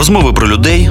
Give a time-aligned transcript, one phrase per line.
[0.00, 0.90] Розмови про людей,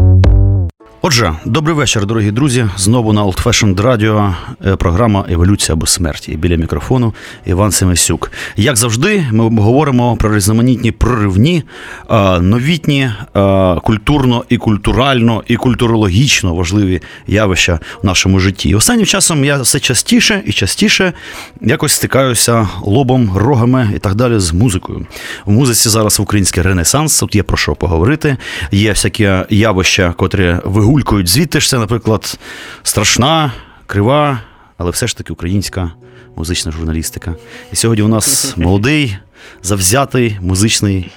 [1.03, 2.67] Отже, добрий вечір, дорогі друзі.
[2.77, 4.33] Знову на Old Fashioned Radio
[4.65, 6.29] е, програма Еволюція або смерть.
[6.29, 7.13] І біля мікрофону
[7.45, 8.31] Іван Семесюк.
[8.55, 11.63] Як завжди, ми говоримо про різноманітні проривні,
[12.09, 18.69] е, новітні, е, культурно і культурально, і культурологічно важливі явища в нашому житті.
[18.69, 21.13] І останнім часом я все частіше і частіше
[21.61, 25.05] якось стикаюся лобом, рогами і так далі з музикою.
[25.45, 27.19] В музиці зараз український ренесанс.
[27.19, 28.37] Тут є про що поговорити.
[28.71, 31.27] Є всякі явища, котрі вигукують вигулькують.
[31.27, 32.39] Звідти ж це, наприклад,
[32.83, 33.51] страшна,
[33.87, 34.39] крива,
[34.77, 35.91] але все ж таки українська
[36.35, 37.35] музична журналістика.
[37.73, 39.17] І сьогодні у нас молодий,
[39.63, 41.11] завзятий музичний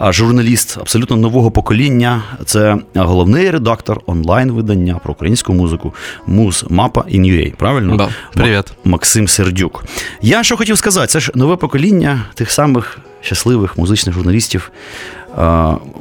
[0.00, 2.22] журналіст абсолютно нового покоління.
[2.44, 5.94] Це головний редактор онлайн-видання про українську музику
[6.26, 7.18] Муз Мапа і
[7.58, 7.96] Правильно?
[7.96, 8.08] Да.
[8.34, 8.72] Привіт.
[8.84, 9.84] Максим Сердюк.
[10.22, 14.70] Я що хотів сказати, це ж нове покоління тих самих щасливих музичних журналістів,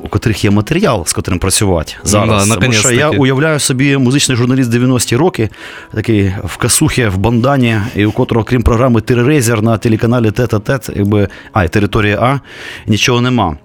[0.04, 2.48] у котрих є матеріал, з котрим працювати зараз.
[2.48, 5.50] Да, Тому що я уявляю собі музичний журналіст 90-ті роки,
[5.94, 10.90] такий в касухі, в бандані, і у котрого, крім програми Теререзер на телеканалі Тета Тет,
[10.96, 12.40] якби а, і територія А,
[12.88, 13.58] нічого нема.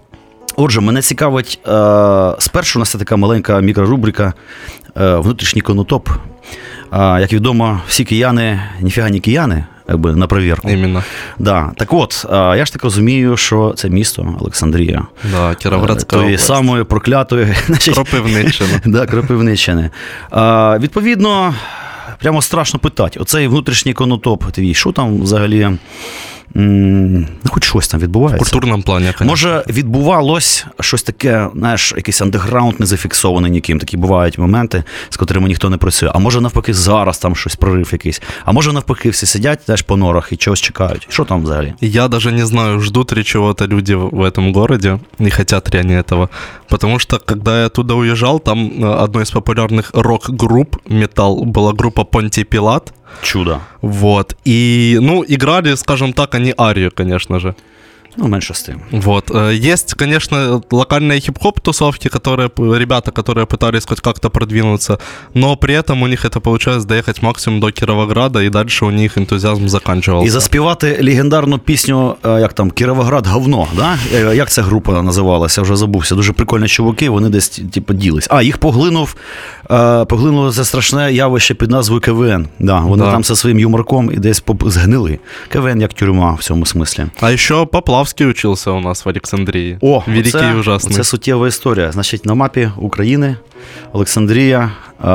[0.57, 1.71] Отже, мене цікавить, е,
[2.39, 4.33] спершу у нас є така маленька мікрорубрика
[4.97, 6.09] е, Внутрішній конотоп.
[6.93, 10.71] Як відомо, всі кияни, ніфіга не кияни, якби на провірку.
[10.71, 11.05] Іменно.
[11.39, 11.71] Да.
[11.77, 15.03] Так от, я ж так розумію, що це місто Олександрія.
[15.31, 17.55] Да, Кіровоградська Тої самої проклятої
[17.95, 18.81] Кропивниччини.
[18.85, 19.91] да, Кропивниччини.
[20.79, 21.55] Відповідно,
[22.19, 25.71] прямо страшно питати: оцей внутрішній конотоп твій, що там взагалі
[27.50, 28.38] Хоч щось там відбувається.
[28.38, 29.06] В культурному плані.
[29.06, 29.25] Конечно.
[29.25, 33.80] Може, відбувалось щось таке, знаєш, якийсь андеграунд не зафіксований ніким.
[33.80, 36.12] Такі бувають моменти, з котрими ніхто не працює.
[36.13, 38.22] А може, навпаки, зараз там щось прорив якийсь.
[38.46, 41.08] А може, навпаки, всі сидять знаєш, по норах і чогось чекають.
[41.09, 41.74] Що там взагалі?
[41.81, 45.94] Я даже не знаю, ждут ли чего-то люди в этом городе, не хотят ли они
[45.94, 46.30] этого.
[46.69, 52.03] Потому что, когда я туда уезжал, там э, одной из популярных рок-групп металл была группа
[52.03, 52.94] Понти Пилат.
[53.22, 53.60] Чудо.
[53.82, 54.37] Вот.
[54.44, 57.54] И, ну, играли, скажем так, они арию, конечно же.
[58.18, 58.81] Ну, меньше с тем.
[58.91, 59.31] Вот.
[59.31, 64.97] Э, есть, конечно, локальные хип-хоп тусовки, которые, ребята, которые пытались хоть как-то продвинуться,
[65.34, 69.18] но при этом у них это получилось доехать максимум до Кіровограда, і далі у них
[69.18, 70.28] ентузіазм заканчивався.
[70.28, 73.97] І заспівати легендарну пісню, е, як там, Кіровоград говно, да?
[74.13, 76.16] Е, як ця група називалася, вже забувся.
[76.16, 78.28] Дуже прикольні чуваки, вони десь типу, ділись.
[78.30, 79.16] А, їх поглинув,
[79.72, 82.47] е, поглинуло це страшне явище під назвою КВН.
[82.59, 83.12] Да, Вони да.
[83.12, 85.19] там зі своїм юморком і десь згнили.
[85.50, 87.06] КВН як тюрма в цьому смислі.
[87.22, 89.78] А ще Поплав Поплавський учився у нас в Олександрії.
[89.81, 90.94] О, Великий це, і ужасний.
[90.94, 91.93] Це суттєва історія.
[91.93, 93.37] Значить, на мапі України
[93.93, 94.71] Олександрія,
[95.05, 95.11] е,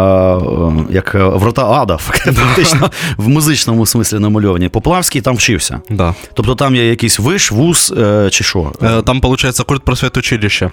[0.90, 4.70] як врата Ада, фактично в музичному смислі намальовані.
[4.70, 5.82] Поплавський там вчився.
[5.90, 6.16] Да.
[6.34, 8.72] Тобто там є якийсь виш, вуз е, чи що?
[9.06, 10.72] Там, виходить, культ просвіт училище.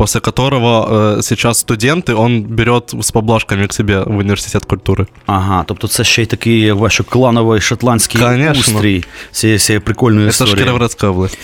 [0.00, 5.06] После которого э, сейчас студенты, он берет с поблажками к себе в університет культури.
[5.26, 8.60] Ага, тобто це ще й такий, ваш клановий шотландський Конечно.
[8.60, 10.56] устрій цієї, цієї прикольної Це історії.
[10.56, 11.38] Ж Кіровоградська область.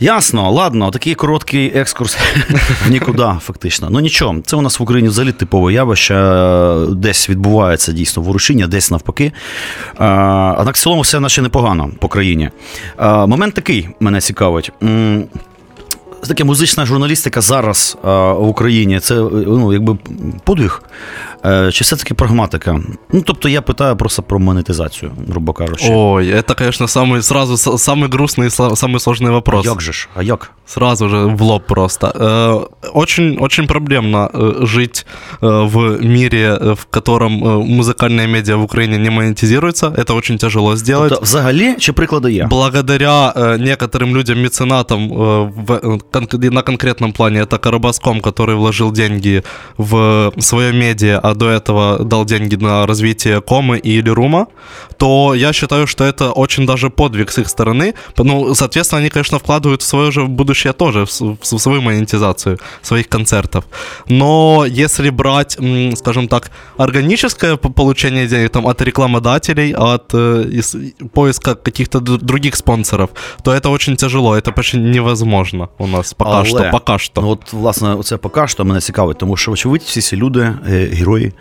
[0.00, 2.18] Ясно, ладно, такий короткий екскурс
[2.88, 3.88] нікуди, фактично.
[3.90, 6.14] Ну нічого, це у нас в Україні взагалі типове явище,
[6.88, 9.32] десь відбувається дійсно ворушіння, десь навпаки.
[10.58, 12.50] Однак в цілому все наче непогано по країні.
[13.00, 14.72] Момент такий мене цікавить
[16.28, 19.98] таке музична журналістика зараз а, в Україні це ну, якби
[20.44, 20.82] подвиг.
[21.45, 22.79] Е, чи все-таки прагматика?
[23.13, 25.87] Ну, тобто я питаю просто про монетизацію, грубо кажучи.
[25.91, 29.65] Ой, це, конечно, самый, сразу самый грустный и самый сложный вопрос.
[29.65, 30.07] А як же ж?
[30.15, 30.51] А як?
[30.65, 32.07] Сразу же в лоб просто.
[32.15, 35.05] Э, очень, очень проблемно э, жить
[35.41, 37.31] э, в мире, в котором
[37.77, 39.87] музыкальные медиа в Украине не монетизируются.
[39.87, 41.09] Это очень тяжело сделать.
[41.09, 42.47] Тобто, взагалі, чи приклади є?
[42.49, 45.99] Благодаря некоторым людям-меценатам в,
[46.51, 49.43] на конкретном плане, это Карабаском, который вложил деньги
[49.77, 54.47] в свое медиа, а до этого дал деньги на развитие Комы и Лерума,
[54.97, 57.93] то я считаю, что это очень даже подвиг с их стороны.
[58.17, 63.07] Ну, соответственно, они, конечно, вкладывают в свое же будущее тоже, в, в свою монетизацию своих
[63.07, 63.63] концертов.
[64.09, 65.57] Но если брать,
[65.95, 70.61] скажем так, органическое получение денег там, от рекламодателей, от э,
[71.13, 73.09] поиска каких-то других спонсоров,
[73.43, 76.01] то это очень тяжело, это почти невозможно у нас.
[76.01, 76.13] нас.
[76.13, 77.21] Пока Але, що, пока що.
[77.21, 80.89] Ну, от, власне, це поки що мене цікавить, тому що, очевидь, всі ці люди, е,
[81.25, 81.31] герої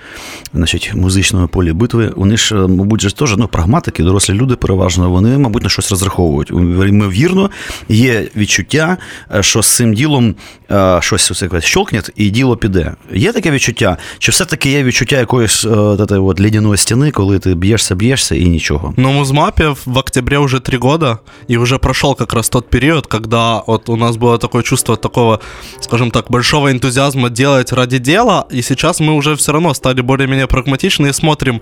[0.55, 5.11] значить, музичного полі битви, вони ж, е, мабуть, же теж ну, прагматики, дорослі люди переважно,
[5.11, 6.51] вони, мабуть, на щось розраховують.
[6.51, 7.51] Ймовірно,
[7.89, 8.97] є відчуття,
[9.35, 10.35] е, що з цим ділом
[10.71, 12.95] е, щось оце, якось щолкне, і діло піде.
[13.13, 13.97] Є таке відчуття?
[14.19, 18.35] Чи все-таки є відчуття якоїсь е, от, этой от, ледяної стіни, коли ти б'єшся, б'єшся
[18.35, 18.95] і нічого?
[18.97, 21.19] Но Музмапе в октябре уже три года,
[21.51, 25.41] и уже прошел как раз тот период, когда вот у нас было такое чувство такого,
[25.81, 30.47] скажем так, большого энтузиазма делать ради дела, и сейчас мы уже все равно стали более-менее
[30.47, 31.61] прагматичны и смотрим,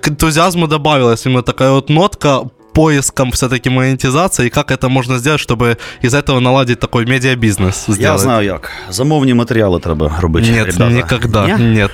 [0.00, 2.40] к энтузиазму добавилась именно такая вот нотка
[2.74, 7.84] поиском все-таки монетизации, и как это можно сделать, чтобы из этого наладить такой медиабизнес.
[7.88, 8.20] Я сделать.
[8.20, 8.70] знаю як.
[8.90, 10.50] Замовні матеріали треба робити.
[10.50, 10.88] Нет, ребята.
[10.90, 11.64] никогда, Ні?
[11.64, 11.90] нет.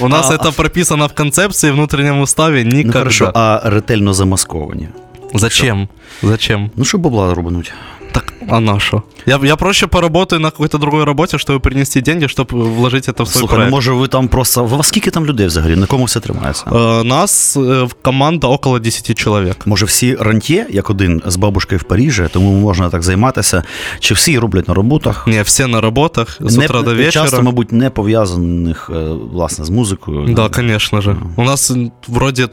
[0.00, 2.98] У нас А- это прописано в концепции, внутреннем уставе, Ну, никогда.
[2.98, 4.88] хорошо, а ретельно замасковані.
[5.34, 5.88] Зачем?
[6.22, 6.70] Зачем?
[6.76, 7.72] Ну, щоб бабла рубануть.
[8.12, 9.02] Так, а на что?
[9.26, 13.28] Я, я проще поработаю на какой-то другой работе, чтобы принести деньги, чтобы вложить это в
[13.28, 13.70] свой Слухай, ну проект.
[13.72, 14.64] може ви там просто.
[14.64, 15.76] У вас скільки там людей взагалі?
[15.76, 16.64] На кому все тримається?
[16.66, 19.56] Э, нас э, команда около 10 человек.
[19.66, 23.62] Може, всі рантє, як один з бабушкою в Парижі, тому можна так займатися.
[24.00, 25.26] Чи всі роблять на роботах?
[25.26, 27.10] Не, все на работах, с Не- утра до вечера.
[27.24, 28.98] Часто, мабуть, не пов'язаних е,
[29.32, 30.34] власне з музикою.
[30.34, 31.16] Да, конечно же.
[31.36, 32.46] У нас м, вроде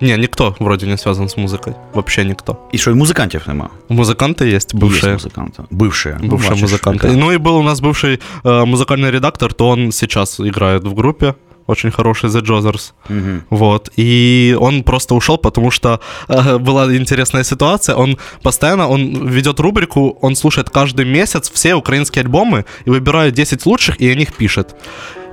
[0.00, 0.04] только...
[0.04, 1.74] Не, никто вроде не связан с музыкой.
[1.94, 2.56] Вообще никто.
[2.72, 3.68] І що, і музикантів нема?
[3.90, 5.12] Музыканты есть, Є бывшие.
[5.12, 5.62] музиканти.
[5.70, 6.14] Бивші.
[6.20, 7.06] Ну, Бывшие бачиш, музыканты.
[7.06, 7.16] яка.
[7.18, 11.34] Ну и был у нас бывший э, музыкальный редактор, то он сейчас играет в группе.
[11.68, 12.92] Очень хороший The Jozzers.
[13.08, 13.42] Мгм.
[13.50, 13.90] Вот.
[13.98, 15.98] И он просто ушел, потому что
[16.28, 17.96] э, была интересная ситуация.
[17.96, 23.66] Он постоянно он ведет рубрику, он слушает каждый месяц все украинские альбомы и выбирает 10
[23.66, 24.76] лучших, и о них пишет.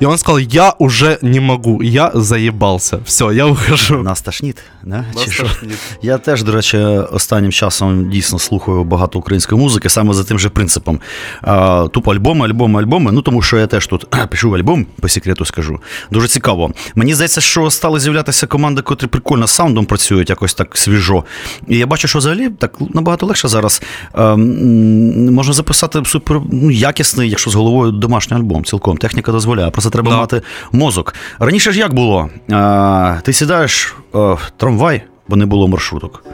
[0.00, 3.00] И он сказал: Я уже не могу, я заебался.
[3.04, 4.02] Все, я ухожу.
[4.02, 5.04] Нас тошніт, да?
[5.14, 5.78] Нас тошнит.
[6.02, 6.78] Я теж, до речі,
[7.12, 11.00] останнім часом дійсно слухаю багато української музики саме за тим же принципом.
[11.42, 13.12] А, тупо альбоми, альбоми, альбоми.
[13.12, 15.80] Ну тому що я теж тут пишу альбом, по секрету скажу.
[16.10, 16.70] Дуже цікаво.
[16.94, 21.24] Мені здається, що стали з'являтися команди, котрі прикольно з саундом працюють, якось так свіжо.
[21.68, 23.82] І я бачу, що взагалі так набагато легше зараз
[24.14, 28.96] можна записати супер ну, якісний, якщо з головою домашній альбом, цілком.
[28.96, 29.70] Техніка дозволяє.
[29.70, 30.16] Просто треба Да.
[30.16, 30.42] мати
[30.72, 31.14] мозок.
[31.38, 32.30] Раніше ж як було?
[32.52, 36.24] А, ти сідаєш е, в трамвай, бо не було маршруток.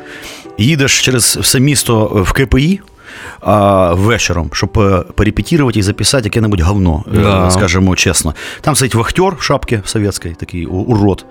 [0.59, 2.81] Їдеш через все місто в КПІ.
[3.41, 7.51] А, вечором, щоб е, перепетірувати і записати яке-небудь говно, е, Да.
[7.51, 8.35] скажімо чесно.
[8.61, 11.25] Там сидить вахтер в шапці совєтській, такий урод.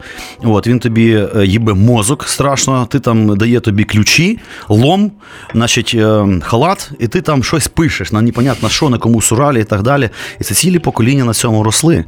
[0.43, 4.39] От, він тобі е, їбе мозок страшно, ти там дає тобі ключі,
[4.69, 5.11] лом,
[5.53, 5.97] значить,
[6.41, 10.09] халат, і ти там щось пишеш на непонятно що, на кому суралі і так далі.
[10.41, 12.05] І це цілі покоління на цьому росли.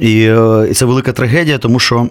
[0.00, 0.20] І,
[0.70, 2.08] і це велика трагедія, тому що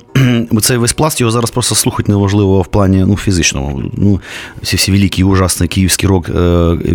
[0.61, 3.83] цей весь пласт його зараз просто слухати неможливо в плані ну, фізичному.
[3.97, 4.21] Ну,
[4.61, 6.29] всі всі великі і ужасний київський рок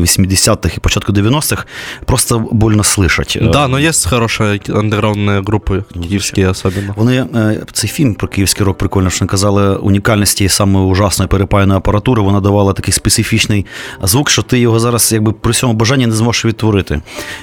[0.07, 1.65] 80-х і початку 90-х
[2.06, 3.38] просто больно слышать.
[3.41, 6.94] Е, Да, но есть хорошие андеграундные группы, киевские особенно.
[6.97, 11.77] Вони е, цей фільм про київський рок прикольно, що вони казали унікальності саме ужасної перепаяної
[11.77, 12.21] апаратури.
[12.21, 13.65] Вона давала такий специфічний
[14.03, 17.01] звук, що ти його зараз, якби при всьому бажанні не зможеш відтворити.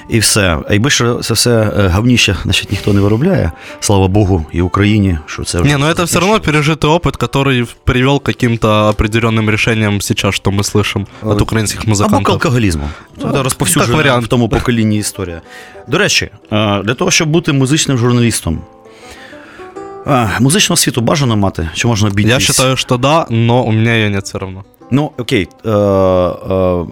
[0.08, 0.58] І все.
[0.68, 3.52] А якби ще це все е, говніще, значить, ніхто не виробляє.
[3.80, 7.66] Слава Богу, і Україні, що це вже Не, но это все равно пережитый опыт, который
[7.84, 12.38] привел к каким-то определенным решениям сейчас, что мы слышим от украинских Або к музыкантов.
[12.55, 12.89] алкоголізму.
[13.21, 15.41] Це як розповсюджена в тому поколінні історія.
[15.87, 18.61] До речі, е, для того, щоб бути музичним журналістом,
[20.07, 22.39] е, музичного світу бажано мати, чи можна бідність?
[22.39, 24.63] Я считаю, що да, но у мене ее нет все равно.
[24.92, 26.84] Ну, окей, е, е, е,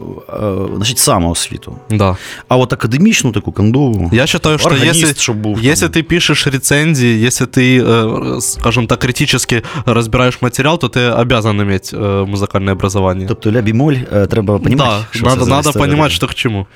[0.77, 1.77] значить, самоосвіту.
[1.91, 2.17] Да.
[2.49, 4.11] А от академічну таку кондову.
[4.13, 6.03] Я считаю, что Органист, если, щоб був если там.
[6.03, 11.93] ты пишешь рецензии, если ты, э, скажем так, критически разбираешь материал, то ты обязан иметь
[11.95, 13.29] э, музыкальное образование.
[13.29, 16.17] Тобто ля бімоль е, треба розуміти, да, що надо, це за надо історія понимать, така.
[16.17, 16.67] что к чему.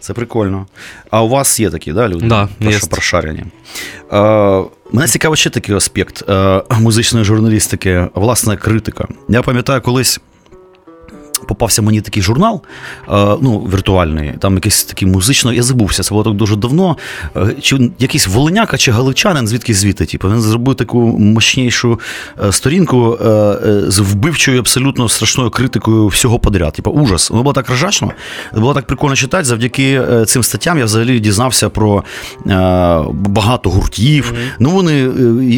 [0.00, 0.66] Це прикольно.
[1.10, 2.26] А у вас є такі, да, люди?
[2.26, 2.78] Да, Про є.
[2.78, 3.44] що прошарені.
[4.12, 9.08] Е, мене цікавить ще такий аспект е, музичної журналістики, власне, критика.
[9.28, 10.20] Я пам'ятаю, колись.
[11.47, 12.61] Попався мені такий журнал,
[13.09, 16.97] е, ну, віртуальний, там якийсь такий музично, я забувся, це було так дуже давно.
[17.35, 20.05] Е, Чи якийсь волиняка чи галичанин, звідки звідти.
[20.05, 21.99] Типу, він зробив таку мощнішу
[22.45, 23.17] е, сторінку
[23.87, 26.73] з вбивчою, абсолютно страшною критикою всього подряд.
[26.73, 27.29] Типу, ужас.
[27.29, 28.11] Воно було так ржачно,
[28.53, 29.43] було так прикольно читати.
[29.43, 32.03] Завдяки цим статтям я взагалі дізнався про
[33.13, 34.33] багато гуртів.
[34.59, 35.09] Ну, вони,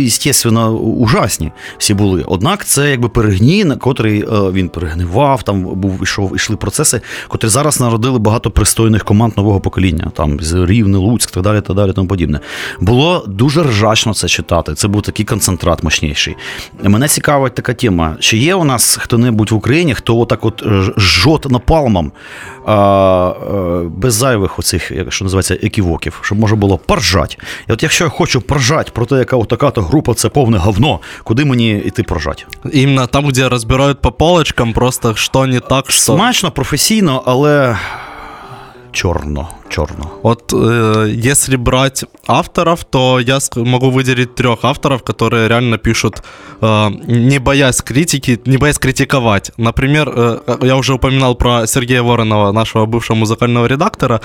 [0.09, 2.23] звісно, ужасні всі були.
[2.27, 7.79] Однак це якби перегній, на котрий він перегнивав, там був ішов, ішли процеси, котрі зараз
[7.79, 12.07] народили багато пристойних команд нового покоління, там з Рівне, Луцьк, так далі, так далі, тому
[12.07, 12.39] подібне.
[12.79, 14.73] Було дуже ржачно це читати.
[14.73, 16.35] Це був такий концентрат мощніший.
[16.83, 20.93] Мене цікавить така тема: чи є у нас хто-небудь в Україні, хто отак от е,
[20.97, 22.11] жжот напалмом
[23.87, 27.39] без зайвих оцих, як що називається, еківоків, щоб можна було поржать.
[27.69, 31.45] І от якщо я хочу поржать про те, яка така-то група це повне говно, куди
[31.45, 32.47] мені йти поржать?
[32.71, 36.01] Іменно там, де розбирають по полочкам, просто що не так, що...
[36.01, 37.77] Смачно, професійно, але
[38.95, 40.09] чорно, чорно.
[40.23, 46.23] Вот э, если брать авторов, то я могу выделить трех авторов, которые реально пишут,
[46.61, 49.51] э, не боясь критики, не боясь критиковать.
[49.57, 54.21] Например, э, я уже упоминал про Сергея Воронова, нашего бывшего музыкального редактора.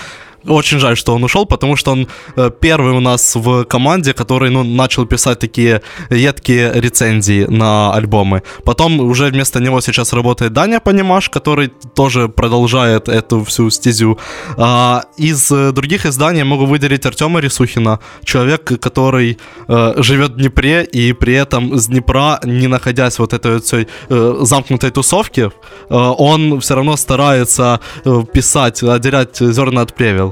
[0.46, 4.50] Очень жаль, что он ушел, потому что он э, первый у нас в команде, который
[4.50, 8.42] ну, начал писать такие едкие рецензии на альбомы.
[8.64, 14.18] Потом уже вместо него сейчас работает Даня Понимаш, который тоже продолжает эту всю стезю.
[14.56, 20.84] А, из э, других изданий могу выделить Артема Рисухина, человек, который э, живет в Днепре
[20.84, 25.50] и при этом с Днепра, не находясь вот этой вот всей э, замкнутой тусовке, э,
[25.90, 27.80] он все равно старается
[28.32, 30.29] писать, отделять зерна от плевел.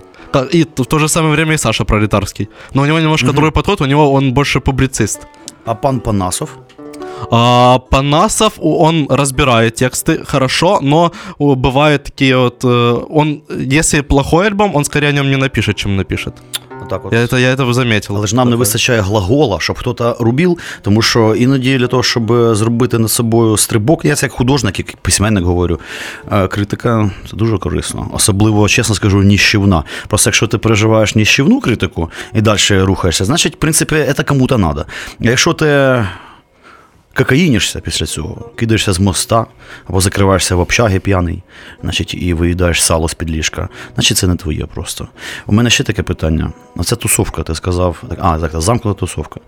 [0.52, 2.48] И в то же самое время и Саша Пролетарский.
[2.74, 5.26] Но у него немножко другой подход, у него он больше публицист.
[5.64, 6.50] А пан Панасов?
[7.30, 12.64] А, Панасов, он разбирает тексты хорошо, но бывают такие вот...
[12.64, 16.34] э, Он, если плохой альбом, он скорее о нем не напишет, чем напишет.
[16.88, 17.12] Отак от.
[17.12, 18.16] Я це, я это заметив.
[18.16, 22.54] Але ж нам не вистачає глагола, щоб хтось рубив, тому що іноді для того, щоб
[22.54, 25.80] зробити над собою стрибок, я це як художник, як письменник говорю,
[26.32, 28.10] е, критика це дуже корисно.
[28.12, 29.84] Особливо, чесно скажу, ніщівна.
[30.08, 34.84] Просто якщо ти переживаєш ніщівну критику і далі рухаєшся, значить, в принципі, це кому-то треба.
[35.20, 35.66] А якщо ти
[37.18, 39.46] кокаїнішся після цього, кидаєшся з моста
[39.86, 41.42] або закриваєшся в общагі п'яний,
[41.82, 45.08] значить, і виїдаєш сало з-під ліжка, значить це не твоє просто.
[45.46, 46.52] У мене ще таке питання.
[46.76, 48.02] Оце тусовка, ти сказав.
[48.18, 49.40] А, так, замкнута тусовка.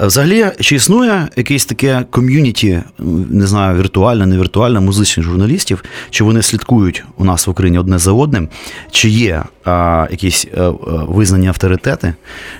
[0.00, 2.82] Е, Взагалі, чи існує якесь таке ком'юніті,
[3.30, 8.12] не знаю, віртуальне, невіртуальне, музичних журналістів, чи вони слідкують у нас в Україні одне за
[8.12, 8.48] одним,
[8.90, 10.71] чи є а, якісь а, а,
[11.07, 12.13] визнані авторитети,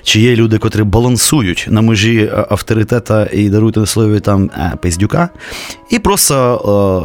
[0.03, 4.73] чи є люди, котрі балансують на межі а, авторитета і даруйте на слові там е,
[4.81, 5.29] пиздюка,
[5.89, 6.35] і просто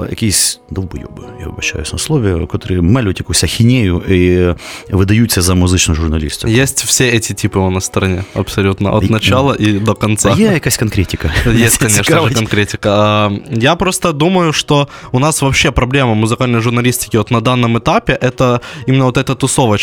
[0.06, 4.54] а, якісь довбойоби, я вибачаюсь на слові, котрі мелють якусь ахінею і
[4.94, 6.50] видаються за музичну журналістів.
[6.50, 10.32] Есть все эти типы у нас в стране, абсолютно, от И- начала и до конца.
[10.36, 11.30] А є якась конкретика.
[11.46, 12.34] Есть, конечно же, Цікавить.
[12.34, 12.90] конкретика.
[12.90, 18.12] А, Я просто думаю, что у нас вообще проблема музыкальной журналистики вот на данном этапе
[18.22, 19.34] это именно вот эта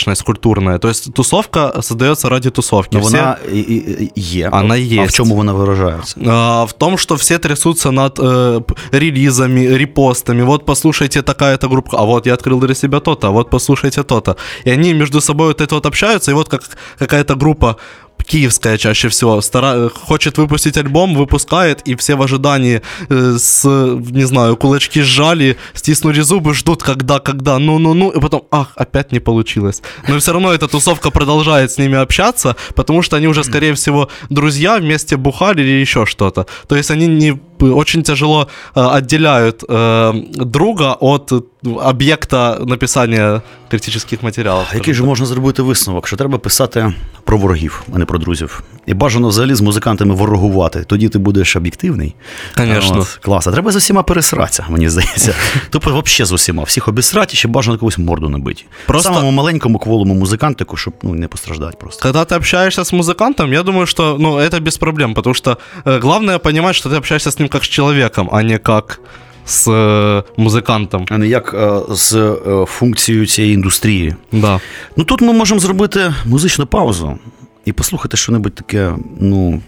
[0.10, 0.78] тусовочность культурная.
[0.80, 2.98] То есть тусовка создается ради тусовки.
[2.98, 4.50] Ну, Все- вона і- і- і є.
[4.50, 5.06] Вона А є.
[5.06, 6.16] в чому вона виражається?
[6.28, 10.44] А, в том, что все трясутся над э, п- релизами, репостами.
[10.44, 14.36] Вот послушайте такая-то группа, а вот я открыл для себя то-то, а вот послушайте то-то.
[14.68, 16.62] И они между собой вот это вот общаются, и вот как
[17.00, 17.76] какая-то группа
[18.25, 19.89] киевская чаще всего стара...
[19.89, 26.21] хочет выпустить альбом, выпускает, и все в ожидании э, с, не знаю, кулачки сжали, стиснули
[26.21, 29.83] зубы, ждут, когда, когда, ну-ну-ну, и потом, ах, опять не получилось.
[30.09, 34.09] Но все равно эта тусовка продолжает с ними общаться, потому что они уже, скорее всего,
[34.29, 36.47] друзья, вместе бухали или еще что-то.
[36.67, 44.24] То есть они не очень тяжело э, отделяют э, друга от э, объекта написания критических
[44.24, 44.66] материалов.
[44.74, 46.94] Який же можна зробити висновок, що треба писати
[47.24, 48.64] про ворогів, а не про друзів.
[48.86, 50.84] І бажано взагалі з музикантами ворогувати.
[50.88, 52.16] Тоді ти будеш об'єктивний.
[52.58, 53.00] Конечно.
[53.00, 53.48] От, клас.
[53.48, 55.36] А треба з усіма пересратися, мені здається.
[55.70, 56.64] Тобто, взагалі з усіма.
[56.64, 58.64] Всіх обісрати, ще бажано якусь морду набити.
[58.86, 62.02] Просто- Самому маленькому кволому музикантику, щоб ну, не постраждати просто.
[62.04, 66.00] Когда ты общаешься с музыкантом, я думаю, что ну, это без проблем, потому что э,
[66.00, 69.01] главное понимать, что ты общаешься с ним как с человеком, а не как
[69.47, 71.07] с музикантом.
[71.11, 74.15] А не як е, з е, функцією цієї індустрії.
[74.33, 74.61] Да.
[74.97, 77.19] Ну тут ми можемо зробити музичну паузу
[77.65, 79.61] і послухати щось таке, ну.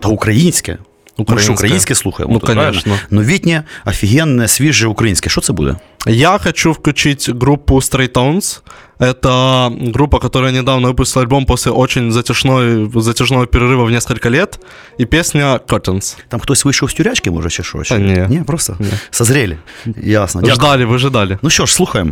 [0.00, 0.78] Та українське.
[1.19, 1.53] Ми ж Українське.
[1.53, 2.33] українське слухаємо.
[2.33, 2.81] Ну, тут, правильно?
[2.83, 2.95] конечно.
[3.09, 5.29] Новітнє, офігенне, свіже українське.
[5.29, 5.75] Що це буде?
[6.07, 8.59] Я хочу включить группу Stray Tones.
[8.99, 14.59] Это группа, которая недавно выпустила альбом после очень затяжной, затяжного перерыва в несколько лет.
[14.99, 16.17] И песня Curtains.
[16.29, 17.83] Там хтось вийшов з тюрячки, може, чи що?
[17.83, 17.93] Чи?
[17.93, 18.25] Та ні.
[18.29, 18.87] Ні, просто Ні.
[19.11, 19.57] созрели.
[20.03, 20.41] Ясно.
[20.41, 20.55] Дякую.
[20.55, 21.37] Ждали, вы ждали.
[21.41, 22.11] Ну що ж, слухаємо.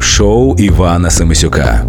[0.00, 1.84] Шоу Івана Семисюка.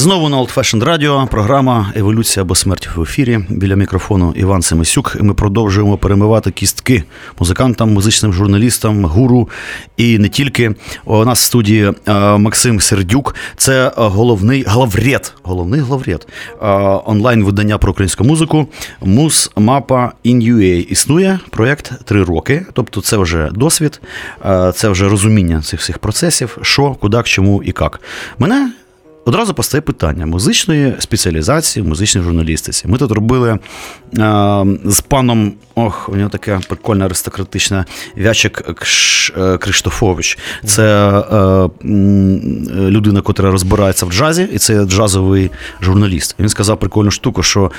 [0.00, 3.38] Знову на Old Fashioned Radio програма Еволюція або смерть в ефірі.
[3.48, 5.16] Біля мікрофону Іван Семисюк.
[5.20, 7.04] І ми продовжуємо перемивати кістки
[7.38, 9.48] музикантам, музичним журналістам, гуру
[9.96, 10.74] і не тільки.
[11.04, 13.34] У нас в студії е, Максим Сердюк.
[13.56, 16.26] Це головний главред, головний главред
[16.62, 16.66] е,
[17.04, 18.66] онлайн-видання про українську музику.
[19.00, 20.60] Муз Мапа in
[20.90, 22.66] Існує проєкт три роки.
[22.72, 24.00] Тобто, це вже досвід,
[24.44, 28.00] е, це вже розуміння цих всіх процесів, що, куди, чому і як.
[28.38, 28.72] Мене
[29.24, 32.88] Одразу постає питання музичної спеціалізації, в музичної журналістиці.
[32.88, 33.58] Ми тут робили е,
[34.84, 37.84] з паном, ох, у нього таке прикольне аристократичне
[38.16, 38.64] Вячик
[39.36, 40.38] е, Криштофович.
[40.64, 41.68] Це е,
[42.90, 46.34] людина, яка розбирається в джазі, і це джазовий журналіст.
[46.38, 47.70] І він сказав прикольну штуку, що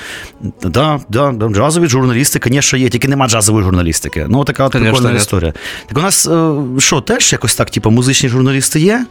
[0.62, 4.26] да, да, джазові журналісти, звісно, є, тільки нема джазової журналістики.
[4.28, 5.52] Ну, така от прикольна Конечно, історія.
[5.86, 9.06] Так у нас е, що, теж якось так, типу, музичні журналісти є?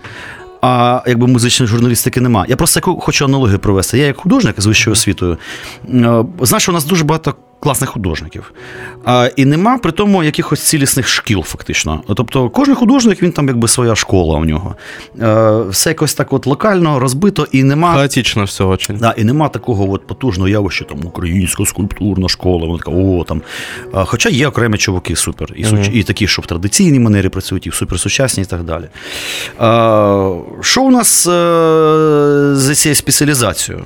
[0.62, 2.45] А якби музичної журналістики нема.
[2.47, 3.97] Я просто хочу аналогію провести.
[3.97, 5.38] Я як художник з вищою освітою,
[5.89, 8.54] е, знаю, що у нас дуже багато класних художників.
[9.06, 12.04] А, І нема при тому якихось цілісних шкіл, фактично.
[12.15, 14.76] Тобто, кожен художник, він там якби своя школа у нього.
[15.21, 17.93] А, е, все якось так от локально розбито і нема.
[17.93, 18.97] Хаотично все очень.
[18.97, 22.67] Да, І нема такого от потужного явища, там українська скульптурна школа.
[22.67, 23.41] Вона така, о, там.
[23.93, 25.54] А, Хоча є окремі чуваки супер.
[25.56, 25.78] І, угу.
[25.93, 28.86] і такі, що в традиційній манері працюють, і в суперсучасній і так далі.
[29.60, 31.32] А, Що у нас а,
[32.69, 33.86] е, цією спеціалізацією?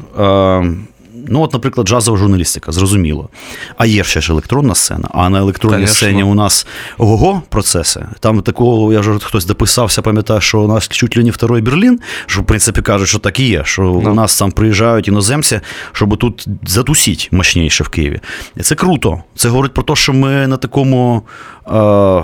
[1.28, 3.30] Ну, от, наприклад, джазова журналістика, зрозуміло.
[3.78, 5.96] А є ще ж електронна сцена, а на електронній Конечно.
[5.96, 8.06] сцені у нас ого процеси.
[8.20, 12.00] Там такого, я вже хтось дописався, пам'ятаю, що у нас чуть ли не второй Берлін,
[12.26, 14.12] що в принципі кажуть, що так і є, що no.
[14.12, 15.60] у нас там приїжджають іноземці,
[15.92, 18.20] щоб тут затусіть мощніше в Києві.
[18.58, 19.24] І це круто.
[19.36, 21.24] Це говорить про те, що ми на такому.
[21.68, 22.24] Е-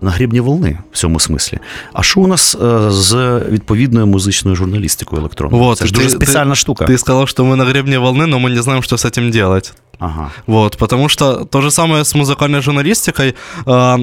[0.00, 1.58] на грібні волни в цьому смислі.
[1.92, 5.62] А що у нас е, з відповідною музичною журналістикою електронною?
[5.62, 6.84] Вот, Це ж дуже спеціальна штука.
[6.84, 9.74] Ти сказав, що ми на гребне волны, но мы не знаем, что с этим делать.
[9.98, 10.30] Ага.
[10.46, 13.34] Вот, потому что то же самое с музыкальной журналистикой.
[13.66, 13.98] Э,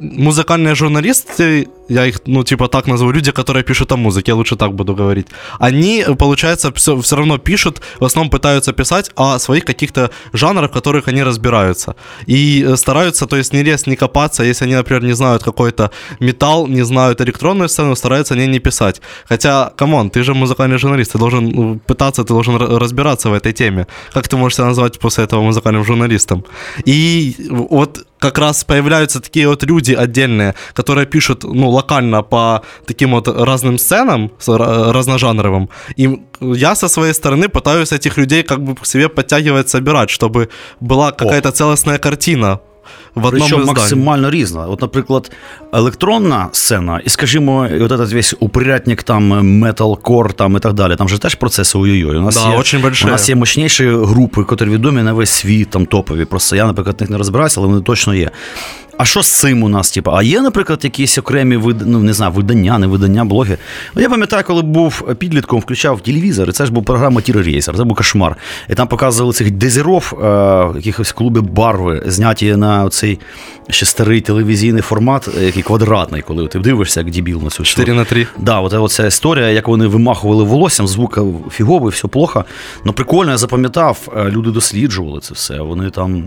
[0.00, 4.55] музыкальные журналисты, я их, ну, типа так назову, люди, которые пишут о музыке, я лучше
[4.55, 5.27] так буду говорить,
[5.59, 10.73] они, получается, все, все равно пишут, в основном пытаются писать о своих каких-то жанрах, в
[10.73, 11.95] которых они разбираются.
[12.27, 16.67] И стараются, то есть, не лезть, не копаться, если они, например, не знают какой-то металл,
[16.67, 19.01] не знают электронную сцену, стараются они не писать.
[19.25, 23.53] Хотя, камон, ты же музыкальный журналист, ты должен ну, пытаться, ты должен разбираться в этой
[23.53, 23.87] теме.
[24.13, 26.43] Как ты можешь себя назвать после этого музыкальным журналистом.
[26.85, 33.11] И вот как раз появляются такие вот люди отдельные, которые пишут, ну, локально по таким
[33.11, 35.69] вот разным сценам, разножанровым.
[35.97, 40.47] И я со своей стороны пытаюсь этих людей как бы к себе подтягивать, собирать, чтобы
[40.79, 42.59] была какая-то целостная картина
[43.15, 44.65] в одному Причому максимально різна.
[44.67, 45.31] От, наприклад,
[45.73, 49.23] електронна сцена, і, скажімо, от этот весь упрятник, там
[49.59, 50.95] металкор там і так далі.
[50.95, 52.17] Там же теж процеси ой-ой-ой.
[52.17, 55.69] У нас да, є очень у нас є мощніші групи, які відомі на весь світ,
[55.69, 56.25] там топові.
[56.25, 58.31] Просто я, наприклад, них не розбираюся, але вони точно є.
[58.97, 59.91] А що з цим у нас?
[59.91, 60.11] Типу?
[60.11, 61.77] А є, наприклад, якісь окремі вид...
[61.85, 63.57] ну, не знаю, видання, не видання, блоги.
[63.95, 67.83] Ну, Я пам'ятаю, коли був підлітком, включав телевізор, і це ж був програма Тірорейсер, це
[67.83, 68.35] був кошмар.
[68.69, 70.25] І там показували цих дезіров, е,
[70.75, 73.19] якихось клуби барви, зняті на цей
[73.69, 77.93] ще старий телевізійний формат, е, який квадратний, коли ти дивишся, як дібіл на цю 4
[77.93, 78.27] на 3.
[78.37, 81.19] Да, от, оця історія, як вони вимахували волоссям, звук
[81.51, 82.45] фіговий, все плохо.
[82.85, 85.61] Ну прикольно, я запам'ятав, е, люди досліджували це все.
[85.61, 86.23] Вони там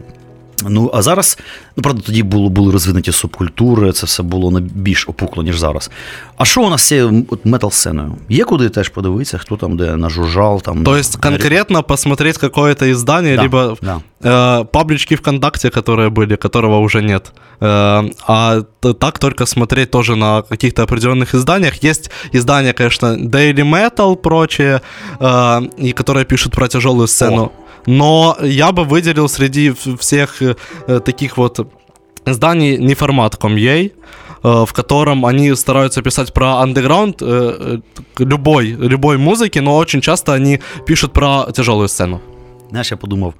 [0.70, 1.38] Ну, а зараз,
[1.76, 5.92] ну, правда, тоді було, були розвинуті субкультури, це все було більш опукло, ніж зараз.
[6.38, 8.16] А що у нас з цією метал-сценою?
[8.30, 10.62] Є куди теж подивитися, хто там де нажужжал?
[10.62, 14.02] Там, То есть конкретно посмотреть какое-то издание, да, либо да.
[14.24, 17.32] Э, паблички ВКонтакте, которые были, которого уже нет.
[17.60, 18.62] Э, а
[19.00, 21.84] так только смотреть тоже на каких-то определенных изданиях.
[21.84, 24.82] Есть издания, конечно, Daily Metal, прочие,
[25.20, 27.44] э, и которые пишут про тяжелую сцену.
[27.44, 27.52] О.
[27.87, 30.55] Но я бы выделил среди всех э,
[31.05, 31.67] таких вот
[32.27, 33.93] изданий не формат Comey,
[34.43, 37.81] э, в котором они стараются писать про андеграунд э,
[38.19, 42.21] любой, любой музыки, но очень часто они пишут про тяжелую сцену.
[42.71, 43.35] Знаешь, я подумав,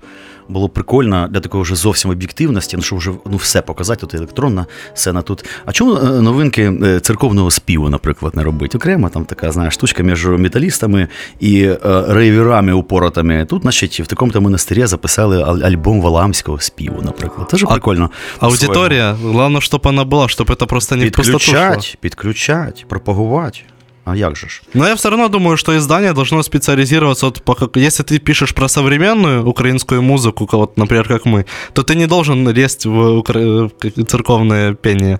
[0.49, 4.67] було прикольно для такої вже зовсім об'єктивності, ну щоб вже ну, все показати, тут електронна
[4.95, 5.45] сцена тут.
[5.65, 8.79] А чому е, новинки е, церковного співу, наприклад, не робити?
[8.79, 11.09] Окремо там така знаєш, штучка між металістами
[11.41, 13.45] і е, рейверами упоротами.
[13.45, 17.49] Тут, значить, в такому то монастирі записали альбом валамського співу, наприклад.
[17.49, 18.11] Теж прикольно.
[18.41, 23.61] Аудиторія, головне, щоб вона була, щоб це просто не Підключать, підключать, пропагувати.
[24.06, 24.62] А як же ж?
[24.74, 28.68] Но я все равно думаю, что издание должно специализироваться, вот, по, если ты пишешь про
[28.68, 34.74] современную украинскую музыку, вот, например, как мы, то ты не должен лезть в, в церковное
[34.74, 35.20] пение.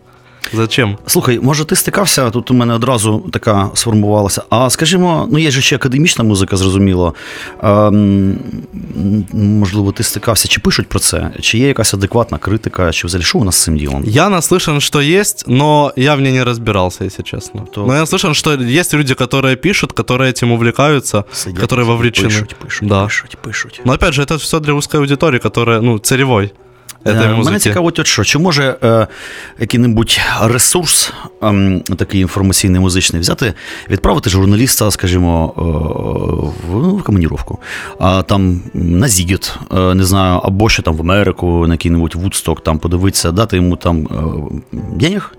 [0.54, 0.98] Зачем?
[1.08, 2.30] Слухай, може, ти стикався?
[2.30, 4.42] Тут у мене одразу така сформувалася.
[4.50, 7.14] А скажімо, ну є ж ще академічна музика, зрозуміло.
[7.64, 8.36] Ем,
[9.34, 11.32] можливо, ти стикався, чи пишуть про це?
[11.42, 14.04] Чи є якась адекватна критика, чи взагалі що у нас з цим ділом?
[14.06, 17.62] Я наслышан, что есть, но я в ней не разбирался, если честно.
[17.74, 22.28] То- Но я слышан, что есть люди, которые пишут, которые этим увлекаются, Сидять, которые вовлечены.
[22.28, 23.04] Пишуть, пишуть, Да.
[23.06, 23.82] пишуть, пишуть.
[23.86, 26.52] Но опять же, это все для узкой аудитории, которая, ну, целевой
[27.07, 27.29] Е.
[27.45, 29.07] Мене цікавить, от що, чи може е,
[29.59, 33.55] який-небудь ресурс, е, такий інформаційний музичний, взяти,
[33.91, 35.61] відправити журналіста, скажімо, е,
[36.71, 37.59] в, ну, в командіровку,
[37.99, 42.61] а там на Зігіт, е, не знаю, або ще там в Америку, на який-небудь Вудсток,
[42.61, 44.07] там подивитися, дати йому там
[44.73, 45.33] е, денег.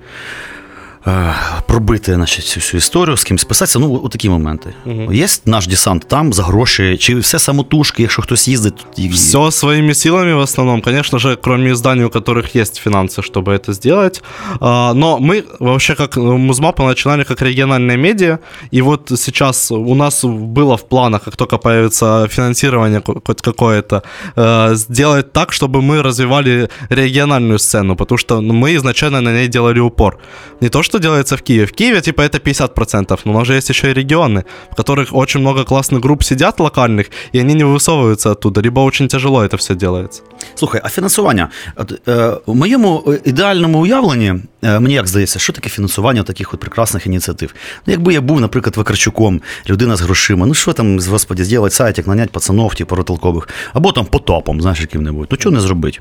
[1.06, 1.34] е,
[1.66, 3.78] Пробити значить, цю всю історію, з кимось писатися.
[3.78, 4.74] Ну, от такі моменти.
[5.12, 9.94] Є наш десант там за гроші, чи все самотужки, якщо хтось їздить, і- Все своими
[9.94, 10.80] силами в основном.
[10.82, 14.22] Конечно же, кроме изданий, у которых есть финансы, чтобы это сделать.
[14.60, 18.38] А, Но мы вообще как э, Музмапа начинали как региональная медиа.
[18.74, 24.02] И вот сейчас у нас было в планах, как только появится финансирование ко- хоть какое-то,
[24.36, 29.48] э, сделать так, чтобы мы развивали региональную сцену, потому что ну, мы изначально на ней
[29.48, 30.18] делали упор.
[30.60, 31.66] Не то, что делается в Киеве.
[31.66, 35.08] В Киеве, типа, это 50%, но у нас же есть еще и регионы, в которых
[35.12, 39.56] очень много классных групп сидят локальных, и они не высовываются оттуда, либо очень тяжело это
[39.56, 40.22] все делается.
[40.54, 41.48] Слухай, а фінансування?
[41.76, 46.54] От, е, у моєму е, ідеальному уявленні, е, мені як здається, що таке фінансування таких
[46.54, 47.54] от прекрасних ініціатив?
[47.86, 52.06] Ну, якби я був, наприклад, Вакарчуком, людина з грошима, ну що там, господі, зробити сайтик,
[52.06, 55.28] нанять пацанов, типу, ротолкових, або там потопом, знаєш, яким-небудь.
[55.30, 56.00] Ну, чого не зробити?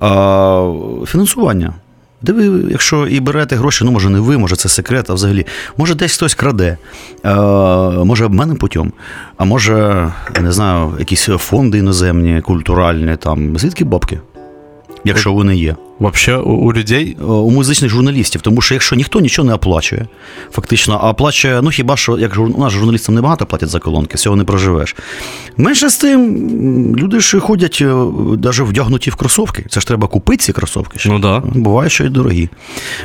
[0.00, 0.72] А,
[1.06, 1.74] фінансування.
[2.21, 5.45] Де ви, якщо і берете гроші, ну може не ви, може це секрет, а взагалі,
[5.77, 6.77] може десь хтось краде,
[7.25, 7.35] е,
[8.05, 8.91] може обменним путем,
[9.37, 10.07] а може,
[10.41, 14.19] не знаю, якісь фонди іноземні, культуральні, там, звідки бабки?
[15.05, 15.75] Якщо вони є.
[15.99, 20.07] Вообще у, у людей Е, У музичних журналістів, тому що якщо ніхто нічого не оплачує,
[20.51, 24.17] фактично, а оплачує, ну хіба що, як жур- у нас журналістам небагато платять за колонки,
[24.17, 24.95] цього не проживеш.
[25.57, 27.77] Менше з тим, люди ж ходять
[28.43, 29.65] навіть вдягнуті в кросовки.
[29.69, 30.99] Це ж треба купити ці кросовки.
[30.99, 31.09] ще.
[31.09, 31.39] Ну да.
[31.45, 32.49] Буває, що й дорогі.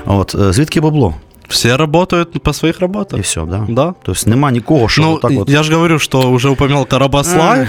[0.07, 1.15] От, е, звідки бабло?
[1.49, 3.21] все работают по своих І работах.
[3.21, 3.67] все, да?
[3.69, 3.95] Да.
[4.03, 5.49] Тобто нема нікого, що Ну, так от.
[5.49, 7.67] я же говорю, что уже упомянул Карабаслай,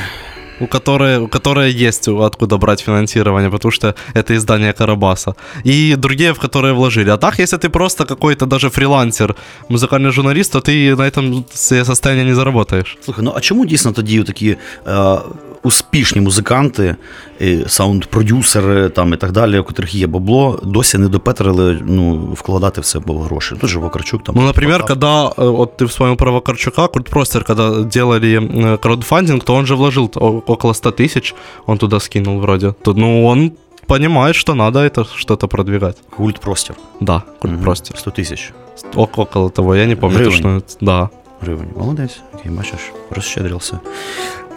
[0.60, 5.34] у которой, у которой есть откуда брать финансирование, потому что это издание Карабаса.
[5.64, 7.10] И другие, в которые вложили.
[7.10, 9.34] А так, если ты просто какой-то даже фрилансер,
[9.68, 12.96] музыкальный журналист, то ты на этом себе состояние не заработаешь.
[13.04, 15.18] Слухай, ну а чому дійсно тоді такі е,
[15.62, 16.96] успішні музиканти,
[17.40, 22.80] і саунд-продюсери там, і так далі, у котрих є бабло, досі не допетрили ну, вкладати
[22.80, 23.54] в це гроші?
[23.60, 24.34] Тут же Вакарчук там.
[24.38, 24.88] Ну, например, Потап.
[24.88, 29.74] когда, э, вот ты вспомнил про Вакарчука, Культпростер, когда делали э, краудфандинг, то он же
[29.74, 31.34] вложил о- около 100 тысяч,
[31.66, 32.72] он туда скинул вроде.
[32.82, 33.52] То, ну, он
[33.86, 35.96] понимает, что надо это что-то продвигать.
[36.16, 36.76] Культ простір.
[37.00, 37.98] Да, Культпростер.
[37.98, 38.52] 100 тисяч
[38.94, 40.32] Ок- Около того, я не помню Гривен.
[40.32, 40.48] точно.
[40.48, 41.08] это- Да.
[41.40, 41.68] гривень.
[41.76, 43.78] Молодець, який бачиш, розщедрився.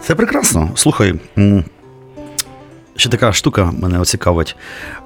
[0.07, 0.71] Це прекрасно.
[0.75, 1.13] Слухай.
[2.97, 4.55] Ще така штука мене цікавить.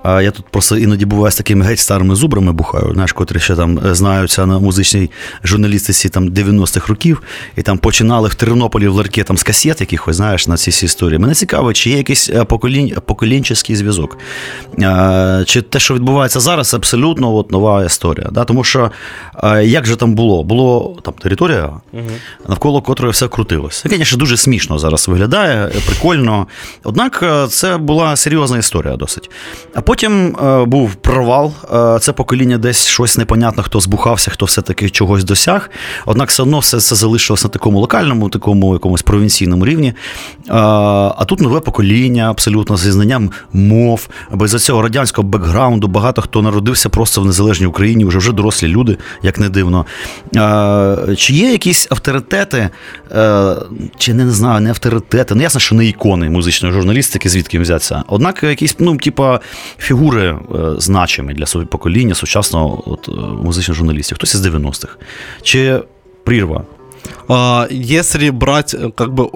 [0.04, 3.56] А Я тут просто іноді буваю з такими геть старими зубрами бухаю, знаєш, котрі ще
[3.56, 5.12] там знаються на музичній
[5.43, 7.21] журналістиці там 90-х років,
[7.56, 10.86] і там починали в Тернополі в ларьке там з касет якихось, знаєш, на ці всі
[10.86, 11.19] історії.
[11.19, 14.17] Мене цікавить, чи є якийсь е, поколінь, поколінческий зв'язок.
[15.45, 18.30] Чи те, що відбувається зараз, абсолютно от нова історія.
[18.32, 18.43] Да?
[18.43, 18.91] Тому що
[19.63, 20.43] як же там було?
[20.43, 21.73] Було там територія,
[22.47, 23.82] навколо котрої все крутилось.
[23.82, 26.47] Це, звісно, дуже смішно зараз виглядає, прикольно.
[26.84, 29.30] Однак е, це була серйозна історія досить.
[29.76, 31.54] А потім е, був провал.
[31.74, 35.70] Е, це покоління десь щось непонятно, хто збухався, хто все-таки чогось досяг.
[36.06, 39.88] Однак все одно все це залишилось на такому локальному, такому якомусь провінційному рівні.
[39.88, 39.94] Е,
[40.50, 45.88] а тут нове покоління, абсолютно зі знанням мов, без цього радянського бекграунду.
[45.88, 49.86] Багато хто народився просто в незалежній Україні, вже вже дорослі люди, як не дивно.
[50.36, 52.70] Е, чи є якісь авторитети,
[53.12, 53.56] е,
[53.98, 57.78] чи не, не знаю, не авторитети, ну ясно, що не ікони музичної журналістики, звідки їм
[57.78, 58.04] взяться.
[58.08, 59.40] Однак якісь, ну, типа,
[59.78, 60.38] фігури е,
[60.78, 63.12] значимі для свого покоління сучасного от, е,
[63.44, 64.18] музичних журналістів.
[64.18, 64.98] Хтось із 90-х.
[65.42, 65.84] Чи
[66.24, 66.64] прірва?
[67.30, 69.30] А, если брать, э, как бы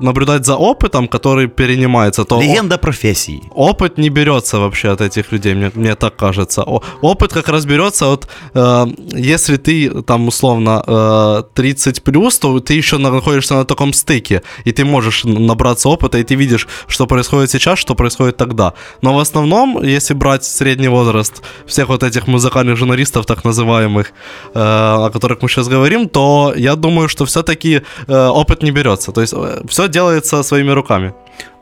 [0.00, 3.42] наблюдать за опытом, который перенимается, то о- Легенда професії.
[3.54, 6.62] опыт не берется вообще от этих людей, мне, мне так кажется.
[6.62, 12.60] О- опыт как раз берется от, э, если ты там условно э, 30 плюс, то
[12.60, 17.06] ты еще находишься на таком стыке, и ты можешь набраться опыта, и ты видишь, что
[17.06, 18.72] происходит сейчас, что происходит тогда.
[19.02, 24.12] Но в основном, если брать средний возраст всех вот этих музыкальных журналистов, так называемых,
[24.54, 24.58] э,
[25.06, 29.12] о которых мы сейчас говорим, то я думаю, что все-таки опыт не берется.
[29.12, 29.34] То есть
[29.68, 31.12] все делается своими руками.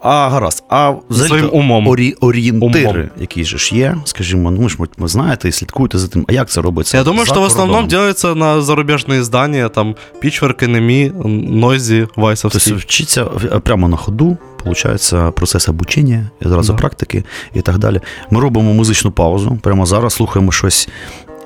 [0.00, 1.88] А гаразд, а взагалі Своїм умом.
[1.88, 3.08] Орі, орієнтири, Умом.
[3.20, 6.24] які ж є, скажімо, ну ж ви знаєте і слідкуєте за тим.
[6.28, 6.96] А як це робиться?
[6.96, 7.88] Я думаю, что в основном кордоном?
[7.88, 11.12] делается на зарубежные издания, там, Pitchwork, Enemy,
[11.60, 12.08] Noisy,
[12.42, 13.24] Тобто вчиться
[13.64, 16.78] прямо на ходу, виходить, процес обучення, і одразу Да.
[16.78, 18.00] практики і так далі.
[18.30, 19.58] Ми робимо музичну паузу.
[19.62, 20.88] Прямо зараз слухаємо щось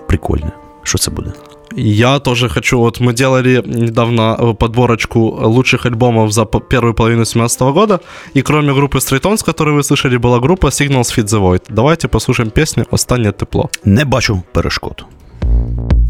[0.08, 0.50] прикольне.
[0.82, 1.32] Що це буде?
[1.76, 7.60] Я тоже хочу, вот мы делали недавно э, подборочку лучших альбомов за первую половину 2017
[7.60, 8.00] года,
[8.34, 11.62] и кроме группы Stray Tones, которую вы слышали, была группа Signals Feed the Void.
[11.68, 13.68] Давайте послушаем песню «Останнє тепло».
[13.84, 15.04] Не бачу перешкод.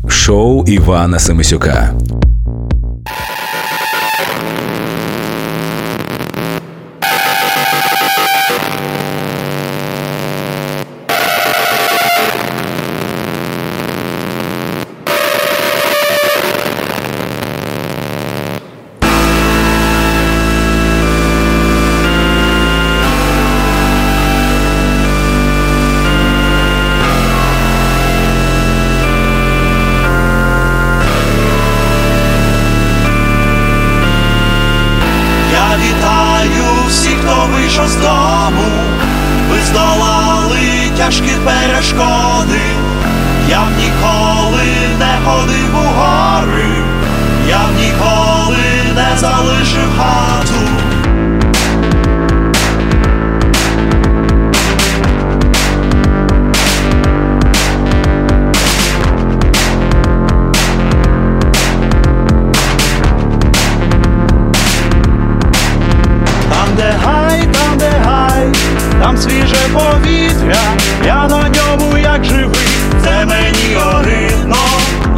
[0.08, 1.94] Шоу Івана Семисюка.
[69.10, 70.60] Там свіже повітря,
[71.06, 72.68] я на ньому як живий,
[73.04, 74.56] це мені огидно.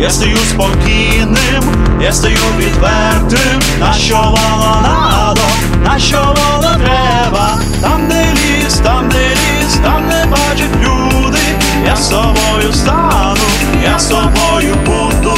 [0.00, 1.62] Я стою спокійним,
[2.00, 5.40] я стою відвертим, на що воно надо,
[5.84, 11.41] на що воно треба, там, де ліс, там, де ліс, там не бачать люди,
[11.86, 13.40] я з собою стану,
[13.84, 15.36] я з собою буду,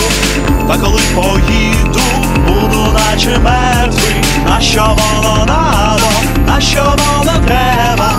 [0.68, 2.00] та коли поїду,
[2.46, 4.14] буду наче мертвий,
[4.48, 6.06] на що воно надо,
[6.46, 8.12] на що воно треба.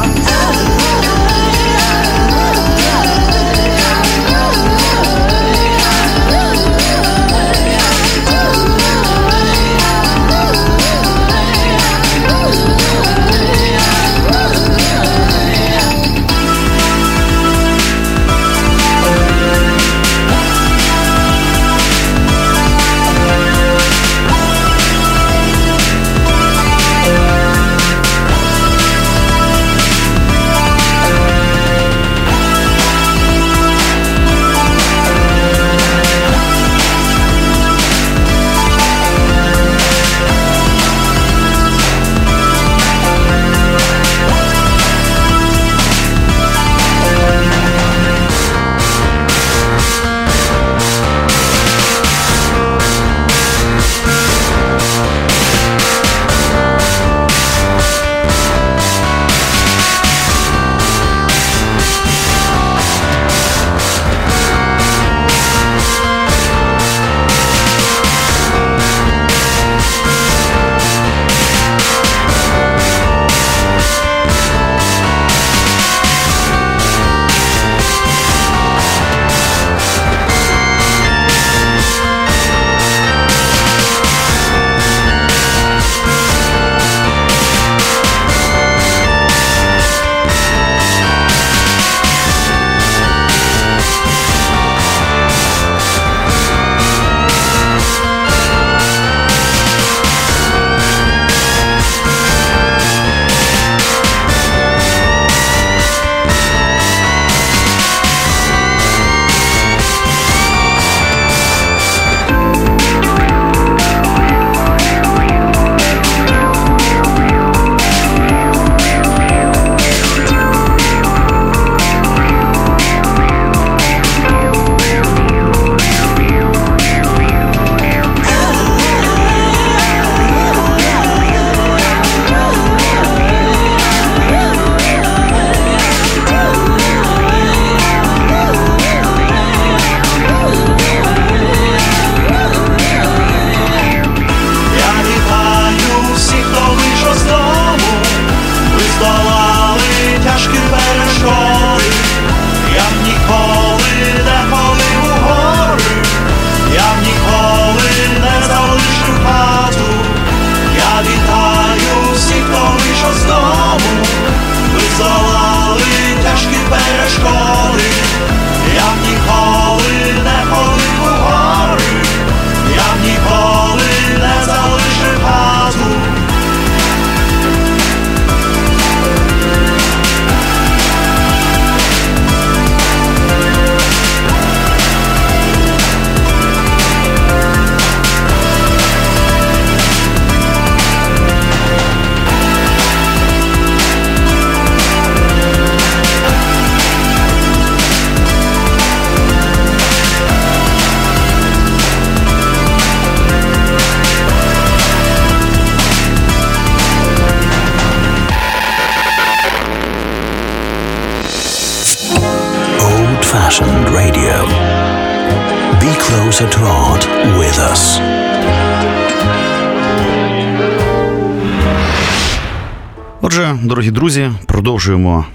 [223.76, 225.26] Дорогі друзі, продовжуємо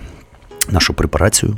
[0.71, 1.57] нашу препарацію.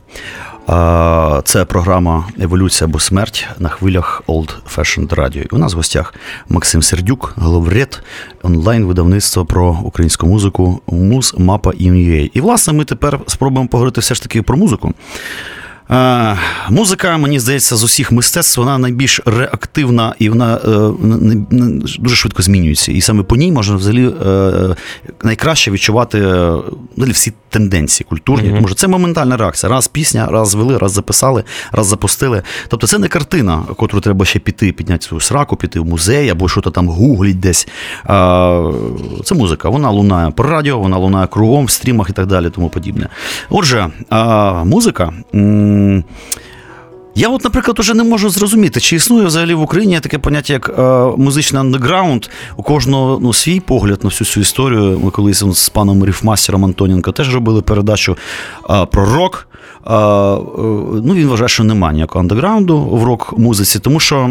[1.44, 5.46] Це програма Еволюція або смерть на хвилях Old Fashioned Radio.
[5.54, 6.14] У нас в гостях
[6.48, 8.02] Максим Сердюк, головред
[8.42, 11.84] онлайн-видавництва про українську музику Муз Мапа І
[12.34, 14.94] І, власне, ми тепер спробуємо поговорити все ж таки про музику.
[15.92, 16.38] Е,
[16.70, 20.68] Музика, мені здається, з усіх мистецтв вона найбільш реактивна і вона е,
[21.98, 22.92] дуже швидко змінюється.
[22.92, 24.76] І саме по ній можна взагалі е,
[25.22, 26.52] найкраще відчувати е,
[26.96, 28.48] взагалі всі тенденції культурні.
[28.48, 29.72] Тому що це моментальна реакція.
[29.72, 32.42] Раз пісня, раз звели, раз записали, раз запустили.
[32.68, 36.48] Тобто це не картина, котру треба ще піти, підняти свою сраку, піти в музей або
[36.48, 37.68] що-то там гугліть десь.
[38.04, 38.72] А,
[39.24, 39.68] Це музика.
[39.68, 43.08] Вона лунає по радіо, вона лунає кругом в стрімах і так далі, тому подібне.
[43.50, 45.12] Отже, а, музика.
[45.82, 46.04] М,
[47.14, 50.68] я, от, наприклад, уже не можу зрозуміти, чи існує взагалі в Україні таке поняття, як
[50.78, 50.82] е,
[51.16, 52.26] музичний андеграунд.
[52.56, 55.00] У кожного ну, свій погляд на всю цю історію.
[55.04, 58.16] Ми колись з паном Ріфмастером Антоненко теж робили передачу
[58.70, 59.48] е, про рок.
[59.86, 59.98] Е, е,
[61.04, 64.30] ну, він вважає, що немає ніякого андеграунду в рок-музиці, тому що.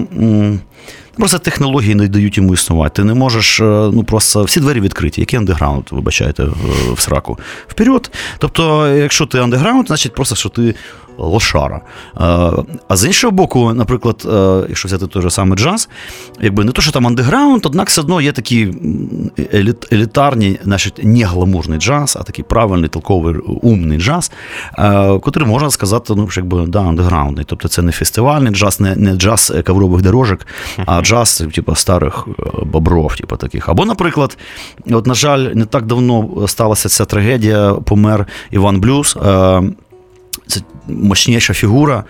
[1.21, 3.01] Просто технології не дають йому існувати.
[3.01, 3.63] Ти не можеш, е,
[3.93, 5.13] ну просто всі двері відкриті.
[5.17, 6.47] Який андеграунд, вибачайте,
[6.93, 7.39] в сраку.
[7.67, 8.11] Вперед.
[8.37, 10.75] Тобто, якщо ти андеграунд, значить просто що ти
[11.17, 11.81] лошара.
[12.17, 12.21] Е,
[12.87, 15.89] А з іншого боку, наприклад, е, якщо взяти той же самий джаз,
[16.41, 18.73] якби не то, що там андеграунд, однак все одно є такі
[19.53, 24.31] еліт, елітарні, значить, не гламурний джаз, а такий правильний, толковий, умний джаз,
[25.21, 27.45] котрий можна сказати, ну, якби, да, андеграундний.
[27.49, 30.47] Тобто це не фестивальний джаз, не, не джаз коврових дорожок,
[30.85, 31.10] а джаз,
[31.53, 33.69] типу, старих е, бобров, типу, таких.
[33.69, 34.37] Або, наприклад,
[34.91, 39.17] от, на жаль, не так давно сталася ця трагедія, помер Іван Блюз.
[39.25, 39.63] Е,
[40.47, 42.03] це мощніша фігура.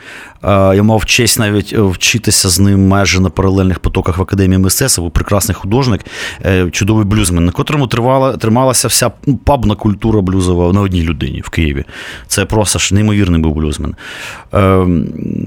[0.44, 4.60] Е, Я мав честь навіть е, вчитися з ним майже на паралельних потоках в академії
[4.60, 5.02] мистецтва.
[5.02, 6.06] Був прекрасний художник,
[6.46, 11.04] е, чудовий блюзмен, на котрому тривала, трималася вся ну, паб на культура блюзова на одній
[11.04, 11.86] людині в Києві.
[12.28, 13.96] Це просто ж неймовірний був блюзмен.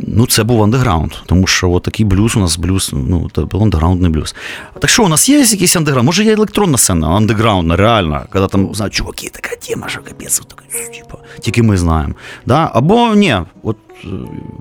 [0.06, 4.10] Ну, це був андеграунд, тому що такий блюз у нас блюз, ну, це був андеграундний
[4.10, 4.34] блюз.
[4.78, 6.06] Так що, у нас є якийсь андеграунд?
[6.06, 11.18] Може, є електронна сцена, андеграундна, реальна, коли там, знають, чуваки, така тема, що капець, типу,
[11.40, 12.14] тільки ми знаємо.
[12.46, 12.70] Да?
[12.74, 13.76] Або ні, от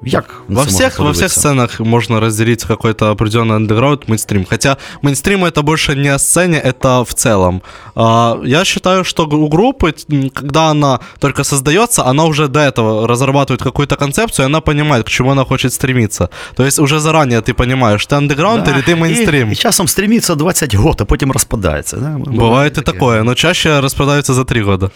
[0.05, 1.41] як на Во це всех, можна во всех подивитися?
[1.41, 4.45] сценах можно разделить какой-то определенный андеграунд, мейнстрим.
[4.51, 7.63] Хотя мейнстрим это больше не о сцене, это в целом.
[7.95, 13.07] А, я считаю, что у группы, м, когда она только создается, она уже до этого
[13.07, 16.29] разрабатывает какую-то концепцию, и она понимает, к чему она хочет стремиться.
[16.55, 19.49] То есть уже заранее ты понимаешь, ты андеграунд Да, или ты мейнстрим.
[19.49, 21.97] І, і часом стріміться 20 років, а потім розпадається.
[21.97, 22.07] Да?
[22.33, 24.91] Бывает и такое, но чаще распродаются за три года.